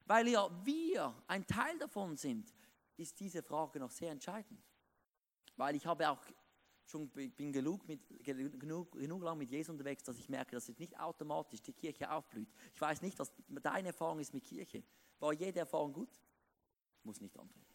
Weil 0.06 0.28
ja 0.28 0.48
wir 0.64 1.14
ein 1.26 1.46
Teil 1.46 1.78
davon 1.78 2.16
sind, 2.16 2.54
ist 2.96 3.20
diese 3.20 3.42
Frage 3.42 3.78
noch 3.78 3.90
sehr 3.90 4.10
entscheidend. 4.10 4.62
Weil 5.56 5.76
ich 5.76 5.84
habe 5.84 6.08
auch 6.08 6.22
schon 6.86 7.10
bin 7.10 7.52
genug, 7.52 7.86
mit, 7.86 8.00
genug, 8.24 8.92
genug 8.92 9.22
lang 9.22 9.36
mit 9.36 9.50
Jesus 9.50 9.70
unterwegs, 9.70 10.02
dass 10.02 10.18
ich 10.18 10.28
merke, 10.28 10.52
dass 10.52 10.68
es 10.68 10.78
nicht 10.78 10.98
automatisch 10.98 11.60
die 11.60 11.74
Kirche 11.74 12.10
aufblüht. 12.10 12.48
Ich 12.72 12.80
weiß 12.80 13.02
nicht, 13.02 13.18
was 13.18 13.30
deine 13.62 13.88
Erfahrung 13.88 14.20
ist 14.20 14.32
mit 14.32 14.44
Kirche. 14.44 14.82
War 15.18 15.32
jede 15.34 15.60
Erfahrung 15.60 15.92
gut? 15.92 16.18
Muss 17.02 17.20
nicht 17.20 17.38
antworten. 17.38 17.67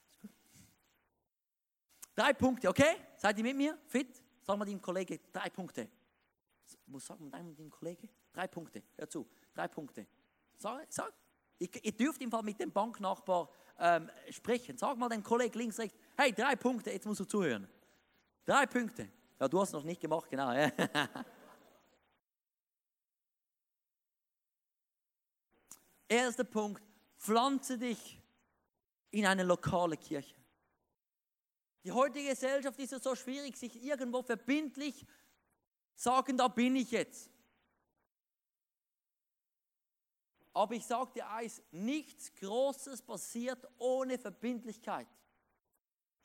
Drei 2.15 2.34
Punkte, 2.34 2.69
okay? 2.69 2.95
Seid 3.17 3.38
ihr 3.38 3.43
mit 3.43 3.56
mir? 3.56 3.78
Fit? 3.88 4.23
Sag 4.41 4.58
mal 4.58 4.65
dem 4.65 4.82
Kollege 4.82 5.19
drei 5.32 5.49
Punkte. 5.49 5.89
Was 6.88 7.06
sagt 7.06 7.19
man 7.19 7.32
deinem 7.32 7.69
Kollege? 7.69 8.10
Drei 8.32 8.47
Punkte. 8.47 8.84
Hör 8.97 9.10
zu. 9.10 9.28
Drei 9.54 9.67
Punkte. 9.67 10.08
Sag, 10.58 10.86
sag. 10.89 11.13
Ihr, 11.60 11.69
ihr 11.84 11.91
dürft 11.91 12.21
im 12.21 12.32
Fall 12.32 12.43
mit 12.43 12.60
dem 12.60 12.71
Banknachbar 12.71 13.49
ähm, 13.80 14.10
sprechen. 14.30 14.78
Sag 14.78 14.97
mal 14.97 15.10
dem 15.10 15.23
Kollegen 15.23 15.58
links, 15.58 15.80
rechts. 15.80 15.97
Hey, 16.17 16.32
drei 16.34 16.56
Punkte. 16.56 16.91
Jetzt 16.91 17.06
musst 17.06 17.21
du 17.21 17.26
zuhören. 17.26 17.67
Drei 18.45 18.65
Punkte. 18.65 19.10
Ja, 19.39 19.47
du 19.47 19.60
hast 19.62 19.73
noch 19.73 19.84
nicht 19.84 20.02
gemacht, 20.02 20.30
genau. 20.30 20.52
Erster 26.08 26.43
Punkt, 26.43 26.84
pflanze 27.17 27.78
dich 27.78 28.21
in 29.10 29.26
eine 29.26 29.43
lokale 29.43 29.97
Kirche. 29.97 30.36
Die 31.83 31.91
heutige 31.91 32.29
Gesellschaft 32.29 32.79
ist 32.79 32.91
ja 32.91 32.99
so 32.99 33.15
schwierig, 33.15 33.57
sich 33.57 33.83
irgendwo 33.83 34.21
verbindlich 34.21 35.05
sagen, 35.95 36.37
da 36.37 36.47
bin 36.47 36.75
ich 36.75 36.91
jetzt. 36.91 37.29
Aber 40.53 40.75
ich 40.75 40.85
sage 40.85 41.11
dir 41.13 41.29
eins, 41.29 41.61
nichts 41.71 42.31
Großes 42.35 43.01
passiert 43.01 43.67
ohne 43.79 44.17
Verbindlichkeit. 44.17 45.07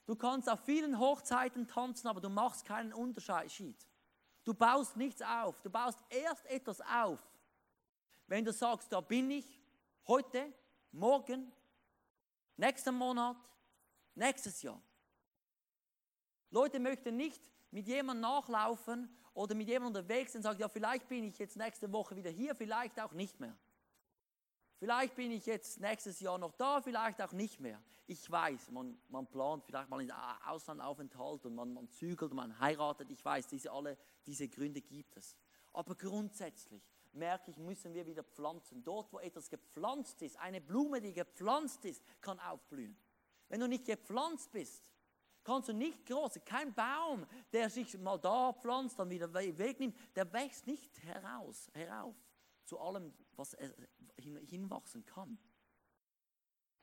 Du 0.06 0.14
kannst 0.16 0.48
auf 0.48 0.60
vielen 0.64 0.98
Hochzeiten 0.98 1.66
tanzen, 1.66 2.08
aber 2.08 2.20
du 2.20 2.28
machst 2.28 2.64
keinen 2.64 2.92
Unterschied. 2.92 3.76
Du 4.44 4.54
baust 4.54 4.96
nichts 4.96 5.22
auf. 5.22 5.60
Du 5.62 5.70
baust 5.70 5.98
erst 6.08 6.46
etwas 6.46 6.80
auf, 6.80 7.20
wenn 8.26 8.44
du 8.44 8.52
sagst, 8.52 8.92
da 8.92 9.00
bin 9.00 9.30
ich 9.30 9.60
heute, 10.06 10.52
morgen, 10.92 11.52
nächsten 12.56 12.94
Monat, 12.94 13.36
nächstes 14.14 14.62
Jahr. 14.62 14.80
Leute 16.50 16.80
möchten 16.80 17.16
nicht 17.16 17.50
mit 17.70 17.87
jemandem 17.87 18.22
nachlaufen 18.22 19.08
oder 19.34 19.54
mit 19.54 19.68
jemandem 19.68 20.02
unterwegs 20.02 20.34
und 20.34 20.42
sagen, 20.42 20.58
ja, 20.58 20.68
vielleicht 20.68 21.08
bin 21.08 21.24
ich 21.24 21.38
jetzt 21.38 21.56
nächste 21.56 21.92
Woche 21.92 22.16
wieder 22.16 22.30
hier, 22.30 22.54
vielleicht 22.54 23.00
auch 23.00 23.12
nicht 23.12 23.38
mehr. 23.40 23.56
Vielleicht 24.78 25.16
bin 25.16 25.32
ich 25.32 25.44
jetzt 25.46 25.80
nächstes 25.80 26.20
Jahr 26.20 26.38
noch 26.38 26.52
da, 26.52 26.80
vielleicht 26.80 27.20
auch 27.20 27.32
nicht 27.32 27.58
mehr. 27.58 27.82
Ich 28.06 28.30
weiß, 28.30 28.70
man, 28.70 28.96
man 29.08 29.26
plant 29.26 29.64
vielleicht 29.64 29.90
mal 29.90 30.00
einen 30.00 30.12
Auslandaufenthalt 30.46 31.44
und 31.46 31.54
man, 31.54 31.74
man 31.74 31.90
zügelt 31.90 32.32
man 32.32 32.58
heiratet. 32.61 33.11
Ich 33.11 33.22
weiß, 33.22 33.48
diese, 33.48 33.72
alle 33.72 33.98
diese 34.24 34.48
Gründe 34.48 34.80
gibt 34.80 35.16
es. 35.16 35.37
Aber 35.72 35.94
grundsätzlich 35.94 36.82
merke 37.12 37.50
ich, 37.50 37.58
müssen 37.58 37.92
wir 37.92 38.06
wieder 38.06 38.22
pflanzen. 38.22 38.82
Dort, 38.84 39.12
wo 39.12 39.18
etwas 39.18 39.50
gepflanzt 39.50 40.22
ist, 40.22 40.38
eine 40.38 40.61
Blume, 40.61 41.00
die 41.00 41.12
gepflanzt 41.12 41.84
ist, 41.84 42.02
kann 42.20 42.38
aufblühen. 42.38 42.96
Wenn 43.48 43.61
du 43.61 43.68
nicht 43.68 43.84
gepflanzt 43.84 44.52
bist, 44.52 44.92
kannst 45.48 45.70
du 45.70 45.72
nicht 45.72 46.04
groß, 46.04 46.38
kein 46.44 46.74
Baum, 46.74 47.26
der 47.52 47.70
sich 47.70 47.98
mal 47.98 48.18
da 48.18 48.52
pflanzt, 48.52 48.98
dann 48.98 49.08
wieder 49.08 49.32
wegnimmt, 49.32 49.96
der 50.14 50.30
wächst 50.30 50.66
nicht 50.66 51.02
heraus, 51.02 51.70
herauf 51.72 52.14
zu 52.64 52.78
allem, 52.78 53.14
was 53.34 53.54
er 53.54 53.72
hinwachsen 54.18 55.06
kann. 55.06 55.38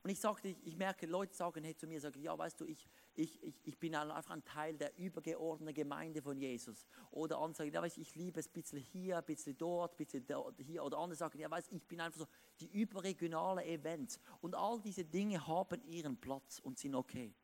Und 0.01 0.09
ich 0.09 0.19
sagte, 0.19 0.49
ich 0.63 0.75
merke, 0.77 1.05
Leute 1.05 1.35
sagen 1.35 1.63
hey, 1.63 1.75
zu 1.75 1.87
mir, 1.87 1.99
sagen, 1.99 2.21
ja, 2.21 2.37
weißt 2.37 2.59
du, 2.59 2.65
ich, 2.65 2.87
ich, 3.15 3.41
ich, 3.43 3.55
ich 3.63 3.79
bin 3.79 3.95
einfach 3.95 4.31
ein 4.31 4.43
Teil 4.43 4.77
der 4.77 4.97
übergeordneten 4.97 5.73
Gemeinde 5.73 6.21
von 6.21 6.37
Jesus. 6.37 6.85
Oder 7.11 7.37
andere 7.39 7.57
sagen, 7.57 7.71
ja, 7.73 7.81
weißt, 7.81 7.97
ich 7.97 8.15
liebe 8.15 8.39
es 8.39 8.47
ein 8.47 8.53
bisschen 8.53 8.79
hier, 8.79 9.17
ein 9.17 9.25
bisschen 9.25 9.57
dort, 9.57 9.93
ein 9.93 9.97
bisschen 9.97 10.25
dort, 10.25 10.59
hier. 10.59 10.83
Oder 10.83 10.97
andere 10.99 11.15
sagen, 11.15 11.39
ja, 11.39 11.49
weißt, 11.49 11.71
ich 11.71 11.87
bin 11.87 12.01
einfach 12.01 12.19
so 12.19 12.27
die 12.59 12.67
überregionale 12.67 13.65
Events. 13.65 14.19
Und 14.41 14.53
all 14.53 14.79
diese 14.79 15.05
Dinge 15.05 15.45
haben 15.45 15.83
ihren 15.85 16.17
Platz 16.17 16.59
und 16.59 16.77
sind 16.77 16.93
okay. 16.93 17.35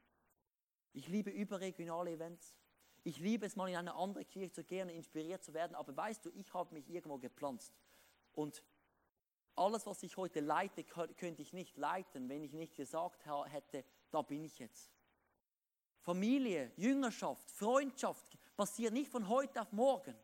Ich 0.93 1.08
liebe 1.08 1.30
überregionale 1.30 2.12
Events. 2.12 2.56
Ich 3.04 3.17
liebe 3.17 3.45
es 3.45 3.56
mal 3.56 3.67
in 3.67 3.77
eine 3.77 3.95
andere 3.95 4.25
Kirche 4.25 4.51
zu 4.51 4.63
gehen, 4.63 4.89
inspiriert 4.89 5.43
zu 5.43 5.54
werden. 5.54 5.75
Aber 5.75 5.95
weißt 5.95 6.25
du, 6.25 6.30
ich 6.32 6.54
habe 6.54 6.73
mich 6.73 6.89
irgendwo 6.89 7.17
gepflanzt. 7.17 7.73
Und 8.34 8.63
alles, 9.56 9.86
was 9.86 10.04
ich 10.04 10.17
heute 10.17 10.39
leite, 10.39 10.84
könnte 10.84 11.41
ich 11.41 11.54
nicht 11.54 11.77
leiten, 11.77 12.30
wenn 12.30 12.43
ich 12.43 12.54
nicht 12.54 12.75
gesagt 12.75 13.25
hätte, 13.51 13.84
da 14.12 14.21
bin 14.21 14.43
ich 14.43 14.60
jetzt. 14.60 14.91
Familie, 16.01 16.71
Jüngerschaft, 16.77 17.49
Freundschaft 17.51 18.38
passiert 18.56 18.93
nicht 18.93 19.12
von 19.12 19.27
heute 19.27 19.62
auf 19.62 19.71
morgen. 19.71 20.15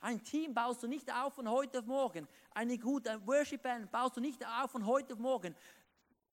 Ein 0.00 0.22
Team 0.24 0.54
baust 0.54 0.82
du 0.82 0.88
nicht 0.88 1.12
auf 1.12 1.34
von 1.34 1.48
heute 1.48 1.80
auf 1.80 1.86
morgen. 1.86 2.26
Eine 2.52 2.78
gute 2.78 3.24
Worship 3.26 3.62
Band 3.62 3.90
baust 3.90 4.16
du 4.16 4.20
nicht 4.20 4.44
auf 4.46 4.70
von 4.70 4.86
heute 4.86 5.12
auf 5.12 5.20
morgen. 5.20 5.54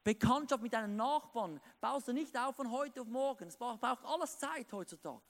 Bekanntschaft 0.07 0.63
mit 0.63 0.71
deinen 0.71 0.95
Nachbarn 0.95 1.59
baust 1.81 2.07
du 2.07 2.13
nicht 2.13 2.33
auf 2.37 2.55
von 2.55 2.71
heute 2.71 3.01
auf 3.01 3.07
morgen. 3.09 3.49
Es 3.49 3.57
braucht 3.57 3.83
alles 3.83 4.39
Zeit 4.39 4.71
heutzutage. 4.71 5.21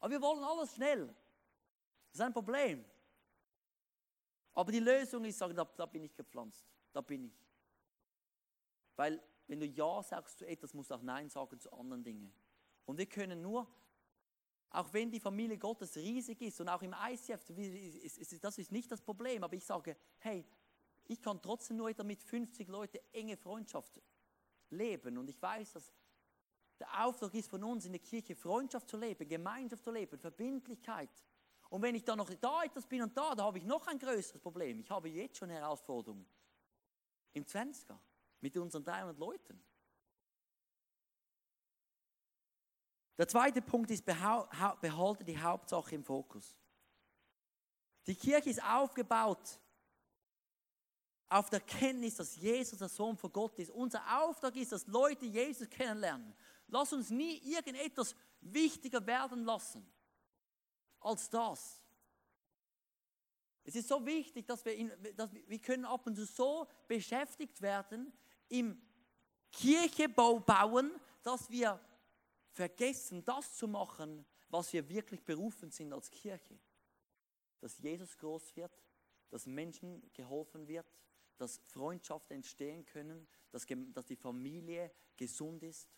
Aber 0.00 0.10
wir 0.10 0.22
wollen 0.22 0.42
alles 0.42 0.74
schnell. 0.74 1.08
Das 1.08 2.14
ist 2.14 2.20
ein 2.22 2.32
Problem. 2.32 2.86
Aber 4.54 4.72
die 4.72 4.80
Lösung 4.80 5.26
ist, 5.26 5.36
sagen, 5.36 5.54
da, 5.54 5.66
da 5.76 5.84
bin 5.84 6.04
ich 6.04 6.16
gepflanzt. 6.16 6.66
Da 6.90 7.02
bin 7.02 7.26
ich. 7.26 7.38
Weil 8.96 9.22
wenn 9.46 9.60
du 9.60 9.66
Ja 9.66 10.02
sagst 10.02 10.38
zu 10.38 10.46
etwas, 10.46 10.72
musst 10.72 10.90
du 10.90 10.94
auch 10.94 11.02
Nein 11.02 11.28
sagen 11.28 11.60
zu 11.60 11.70
anderen 11.70 12.02
Dingen. 12.02 12.32
Und 12.86 12.96
wir 12.96 13.06
können 13.06 13.42
nur, 13.42 13.68
auch 14.70 14.90
wenn 14.94 15.10
die 15.10 15.20
Familie 15.20 15.58
Gottes 15.58 15.94
riesig 15.96 16.40
ist 16.40 16.58
und 16.62 16.70
auch 16.70 16.80
im 16.80 16.94
ICF, 16.94 17.44
das 18.40 18.56
ist 18.56 18.72
nicht 18.72 18.90
das 18.90 19.02
Problem, 19.02 19.44
aber 19.44 19.54
ich 19.54 19.66
sage, 19.66 19.98
hey, 20.20 20.46
ich 21.08 21.20
kann 21.22 21.40
trotzdem 21.40 21.78
nur 21.78 21.92
mit 22.04 22.22
50 22.22 22.68
Leuten 22.68 22.98
enge 23.12 23.36
Freundschaft 23.36 24.00
leben. 24.70 25.16
Und 25.16 25.28
ich 25.30 25.40
weiß, 25.40 25.72
dass 25.72 25.92
der 26.78 27.04
Auftrag 27.04 27.34
ist 27.34 27.50
von 27.50 27.64
uns 27.64 27.86
in 27.86 27.92
der 27.92 28.00
Kirche, 28.00 28.36
Freundschaft 28.36 28.88
zu 28.88 28.96
leben, 28.96 29.26
Gemeinschaft 29.26 29.82
zu 29.82 29.90
leben, 29.90 30.18
Verbindlichkeit. 30.18 31.10
Und 31.70 31.82
wenn 31.82 31.94
ich 31.94 32.04
dann 32.04 32.18
noch 32.18 32.32
da 32.34 32.62
etwas 32.62 32.86
bin 32.86 33.02
und 33.02 33.16
da, 33.16 33.34
da 33.34 33.44
habe 33.44 33.58
ich 33.58 33.64
noch 33.64 33.86
ein 33.86 33.98
größeres 33.98 34.40
Problem. 34.40 34.78
Ich 34.80 34.90
habe 34.90 35.08
jetzt 35.08 35.38
schon 35.38 35.50
Herausforderungen. 35.50 36.26
Im 37.32 37.44
20er 37.44 37.98
mit 38.40 38.56
unseren 38.56 38.84
300 38.84 39.18
Leuten. 39.18 39.60
Der 43.16 43.26
zweite 43.26 43.60
Punkt 43.62 43.90
ist, 43.90 44.04
behalte 44.04 45.24
die 45.24 45.38
Hauptsache 45.38 45.94
im 45.94 46.04
Fokus. 46.04 46.56
Die 48.06 48.14
Kirche 48.14 48.50
ist 48.50 48.62
aufgebaut 48.62 49.58
auf 51.28 51.50
der 51.50 51.60
Kenntnis, 51.60 52.16
dass 52.16 52.36
Jesus 52.36 52.78
der 52.78 52.88
Sohn 52.88 53.16
von 53.16 53.32
Gott 53.32 53.58
ist. 53.58 53.70
Unser 53.70 54.02
Auftrag 54.22 54.56
ist, 54.56 54.72
dass 54.72 54.86
Leute 54.86 55.26
Jesus 55.26 55.68
kennenlernen. 55.68 56.34
Lass 56.68 56.92
uns 56.92 57.10
nie 57.10 57.38
irgendetwas 57.38 58.14
wichtiger 58.40 59.04
werden 59.06 59.44
lassen 59.44 59.86
als 61.00 61.28
das. 61.28 61.82
Es 63.64 63.74
ist 63.74 63.88
so 63.88 64.04
wichtig, 64.04 64.46
dass 64.46 64.64
wir, 64.64 64.74
in, 64.74 64.90
dass 65.14 65.30
wir 65.32 65.58
können 65.58 65.84
ab 65.84 66.06
und 66.06 66.16
zu 66.16 66.24
so 66.24 66.66
beschäftigt 66.86 67.60
werden 67.60 68.12
im 68.48 68.80
Kirchebau 69.52 70.40
bauen, 70.40 70.90
dass 71.22 71.50
wir 71.50 71.78
vergessen, 72.52 73.24
das 73.24 73.54
zu 73.54 73.68
machen, 73.68 74.24
was 74.48 74.72
wir 74.72 74.88
wirklich 74.88 75.22
berufen 75.22 75.70
sind 75.70 75.92
als 75.92 76.10
Kirche. 76.10 76.58
Dass 77.60 77.78
Jesus 77.78 78.16
groß 78.16 78.56
wird, 78.56 78.72
dass 79.28 79.46
Menschen 79.46 80.10
geholfen 80.14 80.66
wird, 80.66 80.86
dass 81.38 81.58
Freundschaften 81.58 82.36
entstehen 82.36 82.84
können, 82.84 83.26
dass, 83.50 83.66
dass 83.92 84.06
die 84.06 84.16
Familie 84.16 84.92
gesund 85.16 85.62
ist. 85.62 85.88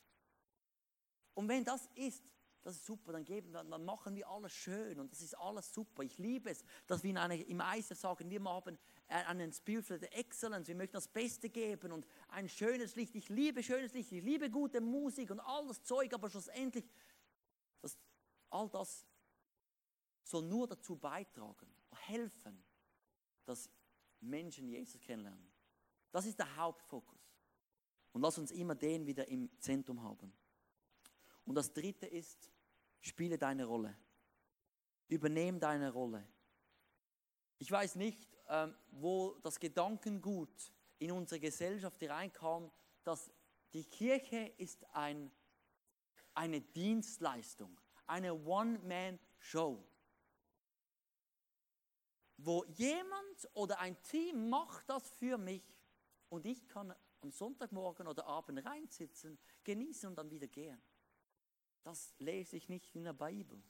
Und 1.34 1.48
wenn 1.48 1.64
das 1.64 1.88
ist, 1.94 2.24
das 2.62 2.76
ist 2.76 2.84
super, 2.84 3.12
dann, 3.12 3.24
geben, 3.24 3.52
dann, 3.52 3.68
machen 3.84 4.14
wir 4.14 4.28
alles 4.28 4.52
schön 4.52 5.00
und 5.00 5.10
das 5.10 5.22
ist 5.22 5.34
alles 5.34 5.72
super. 5.72 6.02
Ich 6.02 6.18
liebe 6.18 6.50
es, 6.50 6.62
dass 6.86 7.02
wir 7.02 7.10
in 7.10 7.18
eine, 7.18 7.42
im 7.42 7.60
ICF 7.60 7.98
sagen, 7.98 8.28
wir 8.28 8.42
haben 8.44 8.78
einen 9.08 9.52
Spirit 9.52 9.88
der 10.02 10.16
Excellence, 10.16 10.68
wir 10.68 10.74
möchten 10.74 10.94
das 10.94 11.08
Beste 11.08 11.48
geben 11.48 11.92
und 11.92 12.06
ein 12.28 12.48
schönes 12.48 12.96
Licht. 12.96 13.14
Ich 13.14 13.30
liebe 13.30 13.62
schönes 13.62 13.94
Licht, 13.94 14.12
ich 14.12 14.22
liebe 14.22 14.50
gute 14.50 14.80
Musik 14.80 15.30
und 15.30 15.40
all 15.40 15.66
das 15.68 15.82
Zeug, 15.82 16.12
aber 16.12 16.28
schlussendlich, 16.28 16.86
das, 17.80 17.96
all 18.50 18.68
das 18.68 19.06
soll 20.22 20.42
nur 20.42 20.68
dazu 20.68 20.96
beitragen, 20.96 21.72
helfen, 22.06 22.62
dass 23.46 23.70
Menschen 24.20 24.68
Jesus 24.68 25.00
kennenlernen. 25.00 25.50
Das 26.10 26.26
ist 26.26 26.38
der 26.38 26.56
Hauptfokus. 26.56 27.20
Und 28.12 28.22
lass 28.22 28.38
uns 28.38 28.50
immer 28.50 28.74
den 28.74 29.06
wieder 29.06 29.28
im 29.28 29.50
Zentrum 29.60 30.02
haben. 30.02 30.32
Und 31.44 31.54
das 31.54 31.72
dritte 31.72 32.06
ist, 32.06 32.50
spiele 33.00 33.38
deine 33.38 33.64
Rolle. 33.64 33.96
Übernehme 35.08 35.58
deine 35.58 35.92
Rolle. 35.92 36.26
Ich 37.58 37.70
weiß 37.70 37.96
nicht, 37.96 38.26
ähm, 38.48 38.74
wo 38.90 39.34
das 39.42 39.58
Gedankengut 39.60 40.72
in 40.98 41.12
unsere 41.12 41.40
Gesellschaft 41.40 42.00
hereinkam, 42.00 42.70
dass 43.04 43.30
die 43.72 43.84
Kirche 43.84 44.52
ist 44.56 44.84
ein, 44.94 45.30
eine 46.34 46.60
Dienstleistung, 46.60 47.80
eine 48.06 48.34
One-Man-Show, 48.34 49.84
wo 52.44 52.64
jemand 52.64 53.48
oder 53.54 53.78
ein 53.80 54.00
Team 54.02 54.48
macht 54.48 54.88
das 54.88 55.10
für 55.10 55.36
mich 55.36 55.62
und 56.28 56.46
ich 56.46 56.66
kann 56.68 56.94
am 57.20 57.30
Sonntagmorgen 57.30 58.06
oder 58.06 58.26
Abend 58.26 58.64
reinsitzen, 58.64 59.38
genießen 59.64 60.08
und 60.08 60.16
dann 60.16 60.30
wieder 60.30 60.46
gehen. 60.46 60.80
Das 61.82 62.14
lese 62.18 62.56
ich 62.56 62.68
nicht 62.68 62.94
in 62.94 63.04
der 63.04 63.12
Bibel. 63.12 63.62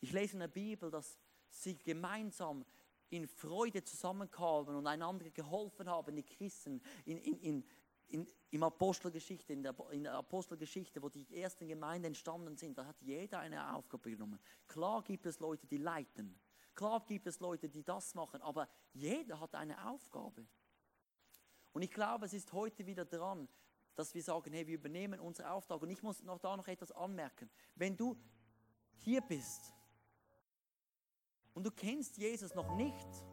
Ich 0.00 0.12
lese 0.12 0.34
in 0.34 0.40
der 0.40 0.48
Bibel, 0.48 0.90
dass 0.90 1.18
sie 1.50 1.76
gemeinsam 1.78 2.64
in 3.10 3.26
Freude 3.26 3.82
zusammenkamen 3.82 4.76
und 4.76 4.86
einander 4.86 5.30
geholfen 5.30 5.88
haben, 5.88 6.14
die 6.14 6.22
Christen 6.22 6.82
in, 7.06 7.18
in, 7.18 7.40
in, 7.40 7.64
in, 8.08 8.28
im 8.50 8.62
Apostelgeschichte, 8.62 9.52
in 9.54 9.62
der, 9.62 9.74
in 9.90 10.04
der 10.04 10.14
Apostelgeschichte, 10.14 11.02
wo 11.02 11.08
die 11.08 11.26
ersten 11.34 11.66
Gemeinden 11.66 12.06
entstanden 12.06 12.56
sind, 12.56 12.76
da 12.76 12.84
hat 12.84 13.00
jeder 13.00 13.40
eine 13.40 13.74
Aufgabe 13.74 14.10
genommen. 14.10 14.38
Klar 14.66 15.02
gibt 15.02 15.24
es 15.24 15.40
Leute, 15.40 15.66
die 15.66 15.78
leiten. 15.78 16.38
Klar 16.78 17.04
gibt 17.06 17.26
es 17.26 17.40
Leute, 17.40 17.68
die 17.68 17.82
das 17.82 18.14
machen, 18.14 18.40
aber 18.40 18.68
jeder 18.92 19.40
hat 19.40 19.52
eine 19.56 19.90
Aufgabe. 19.90 20.46
Und 21.72 21.82
ich 21.82 21.90
glaube, 21.90 22.26
es 22.26 22.32
ist 22.32 22.52
heute 22.52 22.86
wieder 22.86 23.04
dran, 23.04 23.48
dass 23.96 24.14
wir 24.14 24.22
sagen, 24.22 24.52
hey, 24.52 24.64
wir 24.64 24.76
übernehmen 24.76 25.18
unseren 25.18 25.46
Auftrag. 25.46 25.82
Und 25.82 25.90
ich 25.90 26.04
muss 26.04 26.22
noch 26.22 26.38
da 26.38 26.56
noch 26.56 26.68
etwas 26.68 26.92
anmerken. 26.92 27.50
Wenn 27.74 27.96
du 27.96 28.16
hier 28.98 29.20
bist 29.20 29.74
und 31.52 31.64
du 31.64 31.72
kennst 31.72 32.16
Jesus 32.16 32.54
noch 32.54 32.76
nicht, 32.76 33.24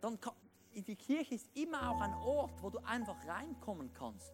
dann 0.00 0.20
kann, 0.20 0.36
die 0.72 0.94
Kirche 0.94 1.34
ist 1.34 1.48
immer 1.56 1.90
auch 1.90 2.00
ein 2.00 2.14
Ort, 2.14 2.62
wo 2.62 2.70
du 2.70 2.78
einfach 2.84 3.26
reinkommen 3.26 3.92
kannst. 3.92 4.32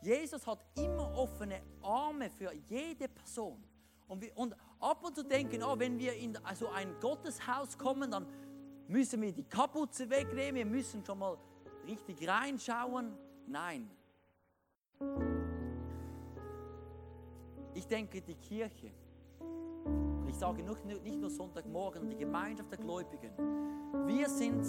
Jesus 0.00 0.44
hat 0.44 0.66
immer 0.74 1.16
offene 1.16 1.62
Arme 1.82 2.30
für 2.30 2.52
jede 2.52 3.08
Person. 3.08 3.62
Und, 4.08 4.20
wir, 4.20 4.36
und 4.36 4.56
ab 4.82 5.04
und 5.04 5.14
zu 5.14 5.22
denken, 5.22 5.62
oh, 5.62 5.78
wenn 5.78 5.98
wir 5.98 6.14
in 6.14 6.36
so 6.54 6.68
ein 6.68 6.94
Gotteshaus 7.00 7.78
kommen, 7.78 8.10
dann 8.10 8.26
müssen 8.88 9.22
wir 9.22 9.32
die 9.32 9.44
Kapuze 9.44 10.10
wegnehmen, 10.10 10.56
wir 10.56 10.66
müssen 10.66 11.04
schon 11.04 11.18
mal 11.18 11.38
richtig 11.86 12.28
reinschauen? 12.28 13.12
Nein. 13.46 13.88
Ich 17.74 17.86
denke, 17.86 18.20
die 18.20 18.34
Kirche, 18.34 18.90
ich 20.26 20.36
sage 20.36 20.62
nicht 20.62 21.20
nur 21.20 21.30
Sonntagmorgen, 21.30 22.10
die 22.10 22.16
Gemeinschaft 22.16 22.70
der 22.70 22.78
Gläubigen, 22.78 23.30
wir 24.06 24.28
sind 24.28 24.64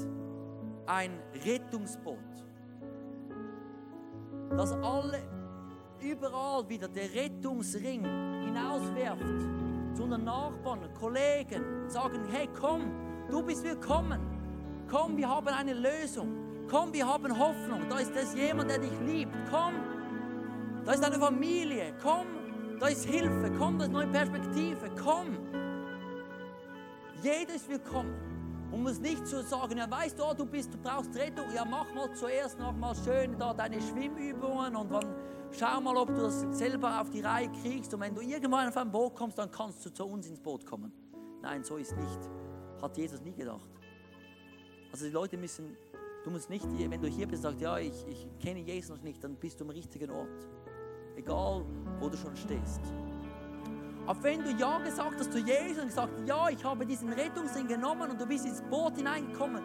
ein 0.86 1.20
Rettungsboot, 1.44 2.18
das 4.52 4.72
alle 4.74 5.22
überall 6.00 6.68
wieder 6.70 6.88
der 6.88 7.14
Rettungsring 7.14 8.04
hinauswerft 8.46 9.73
zu 9.96 10.04
unseren 10.04 10.24
Nachbarn, 10.24 10.80
Kollegen, 11.00 11.90
sagen, 11.90 12.26
hey 12.32 12.50
komm, 12.60 12.92
du 13.30 13.42
bist 13.44 13.64
willkommen, 13.64 14.20
komm, 14.90 15.18
wir 15.18 15.30
haben 15.30 15.48
eine 15.48 15.74
Lösung. 15.74 16.44
Komm, 16.70 16.94
wir 16.94 17.06
haben 17.06 17.38
Hoffnung. 17.38 17.88
Da 17.90 18.00
ist 18.00 18.16
es 18.16 18.34
jemand, 18.34 18.70
der 18.72 18.80
dich 18.80 19.00
liebt. 19.06 19.34
Komm, 19.52 19.74
da 20.86 20.94
ist 20.94 21.04
eine 21.04 21.20
Familie. 21.20 21.94
Komm, 22.02 22.26
da 22.80 22.88
ist 22.88 23.06
Hilfe. 23.06 23.52
Komm, 23.58 23.78
da 23.78 23.86
ist 23.86 23.92
neue 23.92 24.08
Perspektive. 24.08 24.90
Komm. 25.04 25.38
Jeder 27.22 27.54
ist 27.54 27.70
willkommen. 27.70 28.16
Und 28.72 28.82
muss 28.82 29.00
nicht 29.00 29.28
so 29.28 29.42
sagen, 29.42 29.78
ja, 29.78 29.90
weißt 29.90 30.18
du, 30.18 30.24
oh, 30.24 30.34
du 30.34 30.46
bist, 30.46 30.74
du 30.74 30.78
brauchst 30.80 31.16
Rettung. 31.16 31.46
Ja, 31.54 31.64
mach 31.64 31.94
mal 31.94 32.12
zuerst 32.14 32.58
noch 32.60 32.76
mal 32.76 32.96
schön 32.96 33.38
da 33.38 33.54
deine 33.54 33.80
Schwimmübungen 33.80 34.76
und 34.76 34.92
dann 34.92 35.06
schau 35.58 35.82
mal, 35.82 35.96
ob 35.98 36.10
du 36.10 36.22
das 36.22 36.46
selber 36.52 37.02
auf 37.02 37.10
die 37.10 37.22
Reihe 37.22 37.50
kriegst. 37.62 37.94
Und 37.94 38.02
wenn 38.02 38.14
du 38.14 38.22
irgendwann 38.22 38.68
auf 38.68 38.78
ein 38.78 38.92
Boot 38.92 39.16
kommst, 39.16 39.38
dann 39.38 39.52
kannst 39.52 39.86
du 39.86 39.90
zu 39.90 40.06
uns 40.06 40.28
ins 40.28 40.40
Boot 40.40 40.66
kommen. 40.66 40.92
Nein, 41.42 41.64
so 41.64 41.78
ist 41.78 41.96
nicht. 41.96 42.20
Hat 42.82 42.98
Jesus 42.98 43.22
nie 43.22 43.34
gedacht. 43.34 43.70
Also 44.92 45.06
die 45.06 45.12
Leute 45.12 45.38
müssen 45.38 45.76
Du 46.24 46.32
musst 46.32 46.50
nicht, 46.50 46.66
wenn 46.90 47.02
du 47.02 47.08
hier 47.10 47.28
bist, 47.28 47.44
sagst, 47.44 47.60
ja, 47.60 47.78
ich, 47.78 48.08
ich 48.08 48.28
kenne 48.40 48.62
Jesus 48.62 49.02
nicht, 49.02 49.22
dann 49.22 49.36
bist 49.36 49.60
du 49.60 49.66
am 49.66 49.72
richtigen 49.72 50.10
Ort. 50.10 50.48
Egal, 51.18 51.66
wo 52.00 52.08
du 52.08 52.18
schon 52.18 52.36
stehst. 52.38 52.80
Aber 54.06 54.24
wenn 54.24 54.42
du 54.42 54.52
Ja 54.52 54.80
gesagt 54.80 55.20
hast 55.20 55.34
zu 55.34 55.40
Jesus 55.40 55.80
und 55.80 55.88
gesagt, 55.88 56.14
ja, 56.26 56.50
ich 56.50 56.64
habe 56.64 56.86
diesen 56.86 57.12
Rettungsring 57.12 57.68
genommen 57.68 58.12
und 58.12 58.22
du 58.22 58.26
bist 58.26 58.46
ins 58.46 58.62
Boot 58.62 58.96
hineingekommen, 58.96 59.64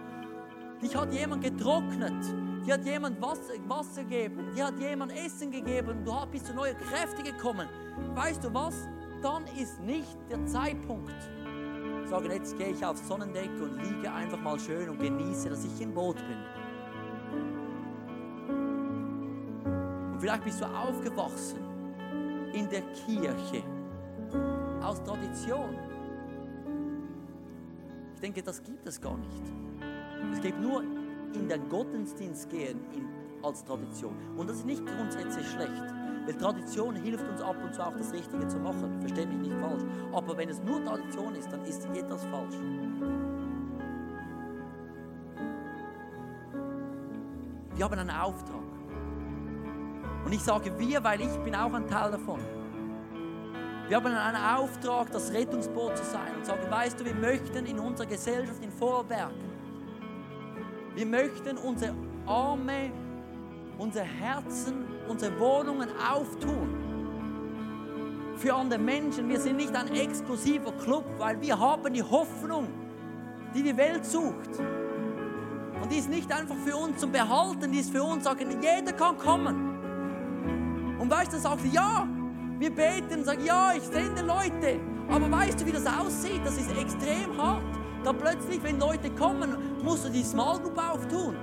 dich 0.82 0.96
hat 0.96 1.12
jemand 1.12 1.44
getrocknet, 1.44 2.24
dir 2.66 2.74
hat 2.74 2.84
jemand 2.84 3.20
Wasser, 3.20 3.54
Wasser 3.66 4.02
gegeben, 4.04 4.52
dir 4.54 4.66
hat 4.66 4.78
jemand 4.78 5.12
Essen 5.12 5.50
gegeben 5.50 6.04
du 6.04 6.14
bist 6.30 6.46
zu 6.46 6.54
neue 6.54 6.74
Kräfte 6.74 7.22
gekommen. 7.22 7.68
Weißt 8.14 8.44
du 8.44 8.52
was? 8.52 8.88
Dann 9.22 9.44
ist 9.60 9.80
nicht 9.80 10.16
der 10.30 10.44
Zeitpunkt, 10.46 11.14
sagen, 12.08 12.30
jetzt 12.30 12.56
gehe 12.56 12.68
ich 12.68 12.84
aufs 12.84 13.06
Sonnendeck 13.08 13.50
und 13.60 13.82
liege 13.82 14.12
einfach 14.12 14.40
mal 14.40 14.58
schön 14.58 14.88
und 14.88 15.00
genieße, 15.00 15.50
dass 15.50 15.64
ich 15.64 15.80
im 15.80 15.92
Boot 15.92 16.16
bin. 16.16 16.38
Und 20.12 20.20
vielleicht 20.20 20.44
bist 20.44 20.60
du 20.60 20.66
aufgewachsen 20.66 21.58
in 22.52 22.68
der 22.68 22.82
Kirche 22.92 23.62
aus 24.82 25.02
Tradition. 25.02 25.76
Ich 28.14 28.20
denke, 28.20 28.42
das 28.42 28.62
gibt 28.62 28.86
es 28.86 29.00
gar 29.00 29.16
nicht. 29.16 29.42
Es 30.32 30.40
gibt 30.40 30.60
nur 30.60 30.82
in 31.34 31.48
den 31.48 31.68
Gottesdienst 31.68 32.48
gehen 32.50 32.80
in, 32.94 33.08
als 33.42 33.64
Tradition. 33.64 34.14
Und 34.36 34.48
das 34.48 34.58
ist 34.58 34.66
nicht 34.66 34.84
grundsätzlich 34.86 35.48
schlecht. 35.48 35.84
Weil 36.26 36.34
Tradition 36.34 36.94
hilft 36.96 37.26
uns 37.26 37.40
ab 37.40 37.56
und 37.62 37.74
zu 37.74 37.84
auch 37.84 37.96
das 37.96 38.12
Richtige 38.12 38.46
zu 38.48 38.58
machen. 38.58 39.00
Verstehe 39.00 39.26
mich 39.26 39.38
nicht 39.38 39.56
falsch. 39.60 39.82
Aber 40.12 40.36
wenn 40.36 40.48
es 40.48 40.62
nur 40.62 40.84
Tradition 40.84 41.34
ist, 41.34 41.50
dann 41.50 41.64
ist 41.64 41.84
etwas 41.86 42.24
falsch. 42.26 42.56
Wir 47.74 47.84
haben 47.84 47.98
einen 47.98 48.10
Auftrag. 48.10 48.58
Und 50.24 50.32
ich 50.32 50.42
sage 50.42 50.76
wir, 50.78 51.02
weil 51.04 51.20
ich 51.20 51.34
bin 51.44 51.54
auch 51.54 51.72
ein 51.72 51.86
Teil 51.86 52.10
davon. 52.10 52.40
Wir 53.88 53.96
haben 53.96 54.06
einen 54.06 54.36
Auftrag, 54.36 55.10
das 55.12 55.32
Rettungsboot 55.32 55.96
zu 55.96 56.04
sein 56.04 56.36
und 56.36 56.44
sagen, 56.44 56.70
weißt 56.70 57.00
du, 57.00 57.06
wir 57.06 57.14
möchten 57.14 57.64
in 57.64 57.78
unserer 57.78 58.06
Gesellschaft 58.06 58.62
in 58.62 58.70
Vorarlberg, 58.70 59.32
wir 60.98 61.06
möchten 61.06 61.56
unsere 61.58 61.94
Arme, 62.26 62.90
unsere 63.78 64.04
Herzen 64.04 64.84
unsere 65.08 65.38
Wohnungen 65.38 65.88
auftun. 65.96 66.74
Für 68.36 68.54
andere 68.54 68.80
Menschen. 68.80 69.28
Wir 69.28 69.38
sind 69.38 69.56
nicht 69.56 69.74
ein 69.76 69.94
exklusiver 69.94 70.72
Club, 70.72 71.04
weil 71.18 71.40
wir 71.40 71.56
haben 71.56 71.92
die 71.92 72.02
Hoffnung, 72.02 72.66
die 73.54 73.62
die 73.62 73.76
Welt 73.76 74.04
sucht. 74.04 74.58
Und 75.80 75.92
die 75.92 75.98
ist 75.98 76.10
nicht 76.10 76.32
einfach 76.32 76.56
für 76.66 76.76
uns 76.76 76.98
zum 76.98 77.12
Behalten, 77.12 77.70
die 77.70 77.78
ist 77.78 77.90
für 77.90 78.02
uns, 78.02 78.24
sagen, 78.24 78.60
jeder 78.60 78.92
kann 78.92 79.16
kommen. 79.16 80.98
Und 80.98 81.08
weißt 81.10 81.32
du, 81.32 81.38
sagt 81.38 81.64
ja, 81.72 82.08
wir 82.58 82.74
beten 82.74 83.20
und 83.20 83.24
sagen, 83.24 83.44
ja, 83.44 83.72
ich 83.72 83.84
sende 83.84 84.22
Leute. 84.22 84.80
Aber 85.08 85.30
weißt 85.30 85.60
du, 85.60 85.66
wie 85.66 85.72
das 85.72 85.86
aussieht? 85.86 86.40
Das 86.44 86.58
ist 86.58 86.70
extrem 86.76 87.36
hart. 87.40 87.77
Da 88.04 88.12
plötzlich, 88.12 88.62
wenn 88.62 88.78
Leute 88.78 89.10
kommen, 89.10 89.82
musst 89.82 90.06
du 90.06 90.10
die 90.10 90.22
Small 90.22 90.58
Group 90.60 90.78
auftun. 90.78 91.36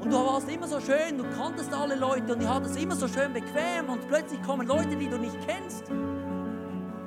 Und 0.00 0.12
du 0.12 0.16
warst 0.16 0.50
immer 0.50 0.66
so 0.66 0.80
schön, 0.80 1.16
du 1.16 1.24
kanntest 1.36 1.72
alle 1.72 1.94
Leute 1.94 2.34
und 2.34 2.42
ihr 2.42 2.52
hattest 2.52 2.76
immer 2.76 2.96
so 2.96 3.06
schön 3.06 3.32
bequem 3.32 3.88
und 3.88 4.08
plötzlich 4.08 4.42
kommen 4.42 4.66
Leute, 4.66 4.96
die 4.96 5.08
du 5.08 5.16
nicht 5.16 5.36
kennst. 5.46 5.84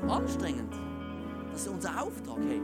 Anstrengend. 0.08 0.74
Das 1.52 1.62
ist 1.62 1.68
unser 1.68 2.02
Auftrag, 2.02 2.38
hey. 2.48 2.62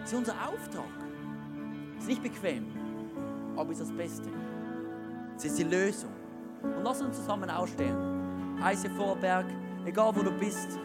Das 0.00 0.12
ist 0.12 0.18
unser 0.18 0.32
Auftrag. 0.32 0.84
Ist 1.98 2.08
nicht 2.08 2.22
bequem, 2.22 2.66
aber 3.56 3.70
ist 3.70 3.80
das 3.80 3.92
Beste. 3.92 4.28
Es 5.36 5.44
ist 5.44 5.58
die 5.58 5.64
Lösung. 5.64 6.10
Und 6.62 6.82
lass 6.82 7.00
uns 7.00 7.16
zusammen 7.16 7.50
ausstehen. 7.50 7.96
Eise 8.62 8.90
Vorberg, 8.90 9.46
egal 9.84 10.14
wo 10.14 10.22
du 10.22 10.30
bist. 10.32 10.78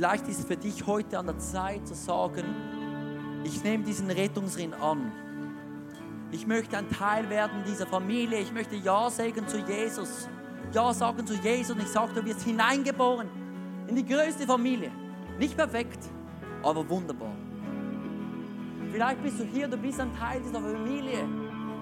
Vielleicht 0.00 0.28
ist 0.28 0.38
es 0.38 0.46
für 0.46 0.56
dich 0.56 0.86
heute 0.86 1.18
an 1.18 1.26
der 1.26 1.38
Zeit 1.38 1.86
zu 1.86 1.92
sagen, 1.92 2.42
ich 3.44 3.62
nehme 3.62 3.84
diesen 3.84 4.10
Rettungsring 4.10 4.72
an. 4.72 5.12
Ich 6.32 6.46
möchte 6.46 6.78
ein 6.78 6.88
Teil 6.88 7.28
werden 7.28 7.62
dieser 7.66 7.86
Familie. 7.86 8.38
Ich 8.38 8.50
möchte 8.50 8.76
Ja 8.76 9.10
sagen 9.10 9.46
zu 9.46 9.58
Jesus. 9.58 10.26
Ja 10.72 10.94
sagen 10.94 11.26
zu 11.26 11.34
Jesus. 11.34 11.76
Und 11.76 11.82
ich 11.82 11.88
sage, 11.88 12.14
du 12.14 12.24
wirst 12.24 12.40
hineingeboren 12.44 13.28
in 13.88 13.94
die 13.94 14.06
größte 14.06 14.46
Familie. 14.46 14.90
Nicht 15.38 15.54
perfekt, 15.54 16.08
aber 16.62 16.88
wunderbar. 16.88 17.34
Vielleicht 18.90 19.22
bist 19.22 19.38
du 19.38 19.44
hier, 19.44 19.68
du 19.68 19.76
bist 19.76 20.00
ein 20.00 20.16
Teil 20.16 20.40
dieser 20.40 20.62
Familie, 20.62 21.28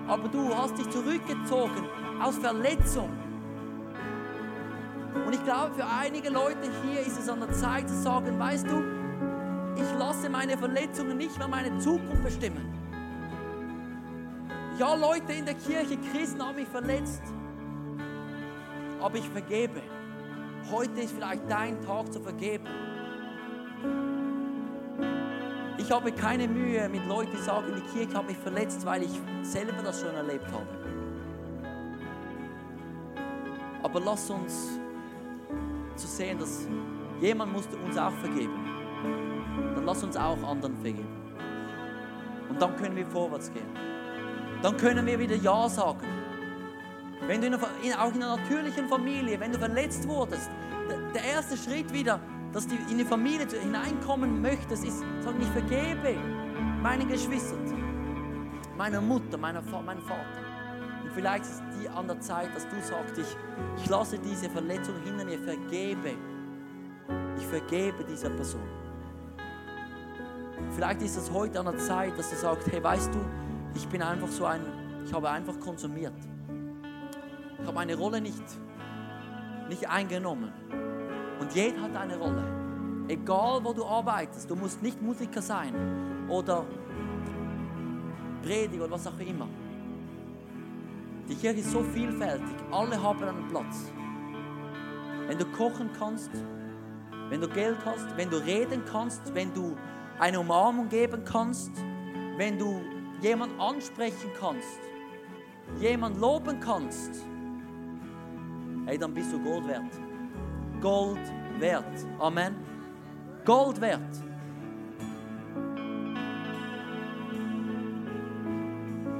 aber 0.09 0.27
du 0.27 0.53
hast 0.57 0.77
dich 0.77 0.91
zurückgezogen 0.91 1.87
aus 2.21 2.37
Verletzung. 2.39 3.11
Und 5.27 5.35
ich 5.35 5.45
glaube, 5.45 5.75
für 5.75 5.87
einige 5.87 6.31
Leute 6.31 6.71
hier 6.83 7.01
ist 7.01 7.19
es 7.19 7.29
an 7.29 7.41
der 7.41 7.53
Zeit 7.53 7.89
zu 7.89 7.95
sagen, 7.95 8.39
weißt 8.39 8.67
du, 8.67 8.83
ich 9.77 9.99
lasse 9.99 10.29
meine 10.29 10.57
Verletzungen 10.57 11.17
nicht 11.17 11.39
mehr 11.39 11.49
meine 11.49 11.79
Zukunft 11.79 12.25
bestimmen. 12.25 12.67
Ja, 14.79 14.95
Leute 14.95 15.33
in 15.33 15.45
der 15.45 15.55
Kirche, 15.55 15.97
Christen 16.13 16.43
haben 16.43 16.57
mich 16.57 16.69
verletzt, 16.69 17.23
aber 19.01 19.17
ich 19.17 19.29
vergebe. 19.29 19.83
Heute 20.71 21.01
ist 21.01 21.13
vielleicht 21.13 21.51
dein 21.51 21.81
Tag 21.81 22.13
zu 22.13 22.21
vergeben. 22.21 22.67
Ich 25.79 25.91
habe 25.91 26.13
keine 26.13 26.47
Mühe 26.49 26.89
mit 26.89 27.07
Leuten, 27.07 27.31
die 27.33 27.43
sagen, 27.43 27.73
die 27.75 27.99
Kirche 27.99 28.17
hat 28.17 28.27
mich 28.27 28.37
verletzt, 28.37 28.85
weil 28.85 29.03
ich 29.03 29.21
selber 29.43 29.83
das 29.83 30.01
schon 30.01 30.15
erlebt 30.15 30.47
habe. 30.53 30.67
Aber 33.83 34.01
lass 34.01 34.29
uns 34.29 34.79
zu 35.99 36.07
sehen, 36.07 36.39
dass 36.39 36.67
jemand 37.21 37.53
musste 37.53 37.77
uns 37.77 37.97
auch 37.99 38.13
vergeben. 38.13 38.55
Dann 39.75 39.85
lass 39.85 40.03
uns 40.03 40.17
auch 40.17 40.43
anderen 40.43 40.77
vergeben. 40.77 41.09
Und 42.49 42.61
dann 42.61 42.77
können 42.77 42.97
wir 42.97 43.07
vorwärts 43.07 43.53
gehen. 43.53 43.69
Dann 44.63 44.77
können 44.77 45.07
wir 45.07 45.19
wieder 45.19 45.37
Ja 45.37 45.69
sagen. 45.69 46.07
Wenn 47.27 47.41
du 47.41 47.49
in 47.49 47.55
einer, 47.55 47.65
auch 48.03 48.15
in 48.15 48.23
einer 48.23 48.37
natürlichen 48.37 48.89
Familie, 48.89 49.39
wenn 49.39 49.53
du 49.53 49.59
verletzt 49.59 50.09
wurdest, 50.09 50.51
der 51.15 51.25
erste 51.25 51.57
Schritt 51.57 51.93
wieder, 51.93 52.21
dass 52.53 52.67
du 52.67 52.75
in 52.91 52.99
die 52.99 53.05
Familie 53.05 53.47
hineinkommen 53.47 54.41
möchtest, 54.41 54.85
ist, 54.85 55.01
sagen, 55.21 55.39
ich 55.41 55.49
vergebe 55.49 56.17
meinen 56.83 57.09
Geschwistern, 57.09 57.61
meiner 58.77 59.01
Mutter, 59.01 59.37
meiner, 59.37 59.61
meinem 59.63 60.03
Vater. 60.03 60.48
Und 61.09 61.15
vielleicht 61.15 61.45
ist 61.47 61.63
die 61.81 61.89
an 61.89 62.07
der 62.07 62.21
Zeit, 62.21 62.55
dass 62.55 62.69
du 62.69 62.77
sagst, 62.83 63.17
ich, 63.17 63.37
ich 63.79 63.89
lasse 63.89 64.19
diese 64.19 64.51
Verletzung 64.51 64.95
hinter 65.03 65.25
mir, 65.25 65.39
vergebe. 65.39 66.11
Ich 67.39 67.47
vergebe 67.47 68.05
dieser 68.05 68.29
Person. 68.29 68.69
Vielleicht 70.73 71.01
ist 71.01 71.17
es 71.17 71.33
heute 71.33 71.61
an 71.61 71.65
der 71.65 71.79
Zeit, 71.79 72.19
dass 72.19 72.29
du 72.29 72.37
sagst, 72.37 72.71
hey, 72.71 72.85
weißt 72.85 73.15
du, 73.15 73.19
ich 73.75 73.89
bin 73.89 74.03
einfach 74.03 74.29
so 74.29 74.45
ein, 74.45 74.61
ich 75.07 75.15
habe 75.15 75.31
einfach 75.31 75.59
konsumiert. 75.59 76.13
Ich 77.55 77.67
habe 77.67 77.73
meine 77.73 77.97
Rolle 77.97 78.21
nicht, 78.21 78.45
nicht 79.71 79.89
eingenommen. 79.89 80.53
Und 81.41 81.55
jeder 81.55 81.81
hat 81.81 81.97
eine 81.97 82.19
Rolle. 82.19 82.45
Egal 83.09 83.65
wo 83.65 83.73
du 83.73 83.87
arbeitest, 83.87 84.51
du 84.51 84.57
musst 84.57 84.83
nicht 84.83 85.01
Musiker 85.01 85.41
sein 85.41 85.75
oder 86.29 86.67
Prediger 88.43 88.85
oder 88.85 88.93
was 88.93 89.07
auch 89.07 89.19
immer. 89.19 89.49
Die 91.29 91.35
Kirche 91.35 91.61
ist 91.61 91.71
so 91.71 91.83
vielfältig, 91.83 92.57
alle 92.71 93.03
haben 93.03 93.23
einen 93.23 93.49
Platz. 93.49 93.93
Wenn 95.27 95.39
du 95.39 95.45
kochen 95.45 95.91
kannst, 95.99 96.31
wenn 97.29 97.43
du 97.43 97.49
Geld 97.49 97.77
hast, 97.85 98.17
wenn 98.17 98.31
du 98.31 98.39
reden 98.39 98.83
kannst, 98.91 99.35
wenn 99.35 99.53
du 99.53 99.77
eine 100.19 100.41
Umarmung 100.41 100.89
geben 100.89 101.23
kannst, 101.25 101.73
wenn 102.39 102.59
du 102.59 102.81
jemand 103.21 103.61
ansprechen 103.61 104.31
kannst, 104.41 104.81
jemand 105.79 106.19
loben 106.19 106.59
kannst, 106.61 107.27
hey, 108.87 108.97
dann 108.97 109.13
bist 109.13 109.31
du 109.31 109.39
Gold 109.43 109.69
wert. 109.69 109.93
Gold 110.81 111.21
wert. 111.59 112.07
Amen. 112.19 112.57
Gold 113.45 113.81
wert. 113.83 114.01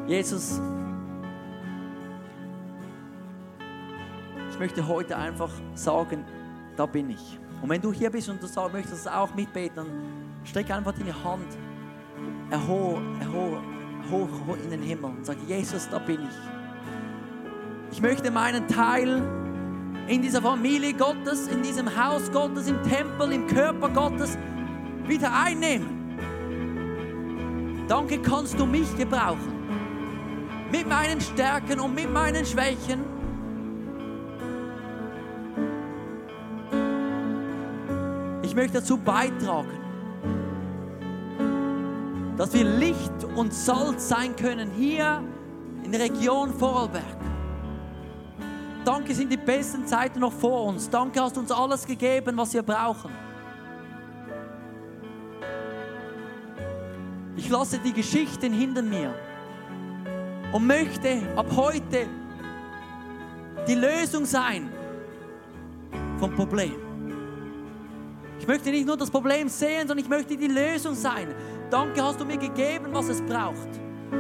Jesus, 0.07 0.59
ich 4.59 4.61
möchte 4.61 4.89
heute 4.89 5.17
einfach 5.17 5.53
sagen, 5.75 6.25
da 6.77 6.85
bin 6.85 7.11
ich. 7.11 7.39
Und 7.63 7.69
wenn 7.69 7.81
du 7.81 7.93
hier 7.93 8.11
bist 8.11 8.29
und 8.29 8.43
du 8.43 8.49
möchtest 8.73 9.09
auch 9.09 9.33
mitbeten, 9.33 9.77
dann 9.77 9.87
streck 10.43 10.69
einfach 10.73 10.93
deine 10.99 11.15
Hand 11.23 11.47
erhoch, 12.51 12.99
erhoch, 13.21 13.61
hoch, 14.11 14.29
hoch 14.49 14.57
in 14.65 14.71
den 14.71 14.83
Himmel 14.83 15.13
und 15.17 15.25
sag, 15.25 15.37
Jesus, 15.47 15.89
da 15.89 16.01
bin 16.01 16.23
ich. 16.23 17.93
Ich 17.93 18.03
möchte 18.03 18.33
meinen 18.33 18.67
Teil 18.67 19.23
in 20.09 20.23
dieser 20.23 20.43
Familie 20.43 20.93
Gottes, 20.93 21.47
in 21.47 21.63
diesem 21.63 21.97
Haus 21.97 22.29
Gottes, 22.33 22.67
im 22.67 22.83
Tempel, 22.83 23.31
im 23.31 23.47
Körper 23.47 23.89
Gottes 23.91 24.37
wieder 25.07 25.33
einnehmen. 25.33 26.19
Danke, 27.87 28.21
kannst 28.21 28.59
du 28.59 28.67
mich 28.67 28.93
gebrauchen. 28.97 29.53
Mit 30.73 30.89
meinen 30.89 31.21
Stärken 31.21 31.79
und 31.79 31.95
mit 31.95 32.13
meinen 32.13 32.45
Schwächen. 32.45 33.08
Möchte 38.59 38.81
dazu 38.81 38.97
beitragen, 38.97 39.79
dass 42.37 42.53
wir 42.53 42.65
Licht 42.65 43.25
und 43.37 43.55
Salz 43.55 44.09
sein 44.09 44.35
können 44.35 44.73
hier 44.73 45.23
in 45.85 45.93
der 45.93 46.01
Region 46.01 46.53
Vorarlberg. 46.53 47.05
Danke 48.85 49.15
sind 49.15 49.31
die 49.31 49.37
besten 49.37 49.87
Zeiten 49.87 50.19
noch 50.19 50.33
vor 50.33 50.65
uns. 50.65 50.91
Danke 50.91 51.21
hast 51.21 51.37
du 51.37 51.41
uns 51.41 51.53
alles 51.53 51.87
gegeben, 51.87 52.37
was 52.37 52.53
wir 52.53 52.63
brauchen. 52.63 53.13
Ich 57.37 57.49
lasse 57.49 57.79
die 57.79 57.93
Geschichten 57.93 58.53
hinter 58.53 58.83
mir 58.83 59.15
und 60.53 60.67
möchte 60.67 61.23
ab 61.37 61.47
heute 61.55 62.09
die 63.69 63.77
Lösung 63.77 64.25
sein 64.25 64.69
vom 66.19 66.35
Problem. 66.35 66.88
Ich 68.39 68.47
möchte 68.47 68.71
nicht 68.71 68.87
nur 68.87 68.97
das 68.97 69.11
Problem 69.11 69.49
sehen, 69.49 69.89
sondern 69.89 69.99
ich 69.99 70.09
möchte 70.09 70.37
die 70.37 70.47
Lösung 70.47 70.95
sein. 70.95 71.29
Danke 71.71 72.03
hast 72.03 72.21
du 72.21 72.25
mir 72.25 72.39
gegeben, 72.39 72.87
was 72.93 73.09
es 73.09 73.21
braucht. 73.23 73.69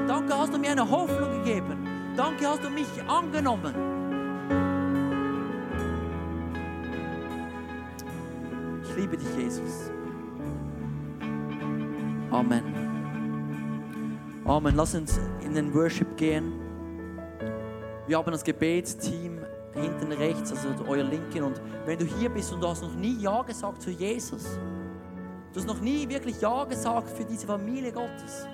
Danke 0.07 0.37
hast 0.37 0.53
du 0.53 0.59
mir 0.59 0.73
eine 0.73 0.89
Hoffnung 0.89 1.43
gegeben. 1.45 1.87
Danke 2.17 2.47
hast 2.47 2.63
du 2.65 2.71
mich 2.71 2.87
angenommen. 3.07 3.75
Ich 8.83 8.97
liebe 8.97 9.17
dich, 9.17 9.29
Jesus. 9.39 9.91
Amen. 12.31 12.65
Amen. 14.45 14.75
Lass 14.77 14.95
uns 14.95 15.21
in 15.43 15.55
den 15.55 15.73
Worship 15.73 16.17
gehen. 16.17 16.53
Wir 18.07 18.19
haben 18.19 18.33
das 18.33 18.43
Gebetsteam 18.43 19.38
hinten 19.79 20.13
rechts, 20.13 20.51
also 20.51 20.69
euer 20.87 21.05
Linken. 21.05 21.43
Und 21.43 21.61
wenn 21.87 21.99
du 21.99 22.05
hier 22.05 22.29
bist 22.29 22.53
und 22.53 22.63
du 22.63 22.69
hast 22.69 22.83
noch 22.83 22.95
nie 22.95 23.17
Ja 23.21 23.43
gesagt 23.43 23.83
zu 23.83 23.91
Jesus, 23.91 24.59
du 25.53 25.61
hast 25.61 25.67
noch 25.67 25.81
nie 25.81 26.09
wirklich 26.09 26.41
Ja 26.41 26.65
gesagt 26.65 27.11
für 27.11 27.25
diese 27.25 27.47
Familie 27.47 27.93
Gottes, 27.93 28.47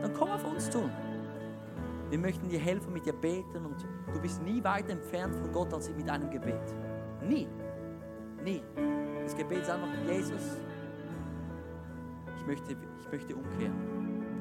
dann 0.00 0.12
komm 0.14 0.30
auf 0.30 0.44
uns 0.44 0.70
zu. 0.70 0.88
Wir 2.08 2.18
möchten 2.18 2.48
dir 2.48 2.60
helfen, 2.60 2.92
mit 2.92 3.04
dir 3.04 3.12
beten 3.12 3.66
und 3.66 3.84
du 4.12 4.20
bist 4.20 4.40
nie 4.42 4.62
weiter 4.62 4.90
entfernt 4.90 5.34
von 5.34 5.52
Gott 5.52 5.74
als 5.74 5.90
mit 5.90 6.08
einem 6.08 6.30
Gebet. 6.30 6.74
Nie. 7.22 7.48
Nie. 8.44 8.62
Das 9.24 9.36
Gebet 9.36 9.62
ist 9.62 9.70
einfach, 9.70 9.88
Jesus, 10.08 10.60
ich 12.38 12.46
möchte, 12.46 12.76
ich 13.00 13.10
möchte 13.10 13.34
umkehren. 13.34 13.74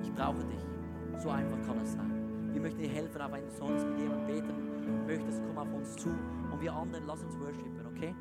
Ich 0.04 0.14
brauche 0.14 0.44
dich. 0.44 1.22
So 1.24 1.30
einfach 1.30 1.58
kann 1.66 1.80
es 1.82 1.94
sein. 1.94 2.52
Wir 2.54 2.62
möchten 2.62 2.80
dir 2.80 2.90
helfen, 2.90 3.20
aber 3.20 3.38
wenn 3.38 3.46
du 3.46 3.52
sonst 3.52 3.86
mit 3.88 4.00
jemandem 4.00 4.28
beten 4.28 4.65
möchtest, 5.08 5.42
komm 5.48 5.58
auf 5.58 5.74
uns 5.74 5.96
zu 5.96 6.10
und 6.10 6.62
wir 6.62 6.74
anderen, 6.74 7.06
lass 7.06 7.24
uns 7.24 7.38
worshipen, 7.40 7.86
okay? 7.88 8.16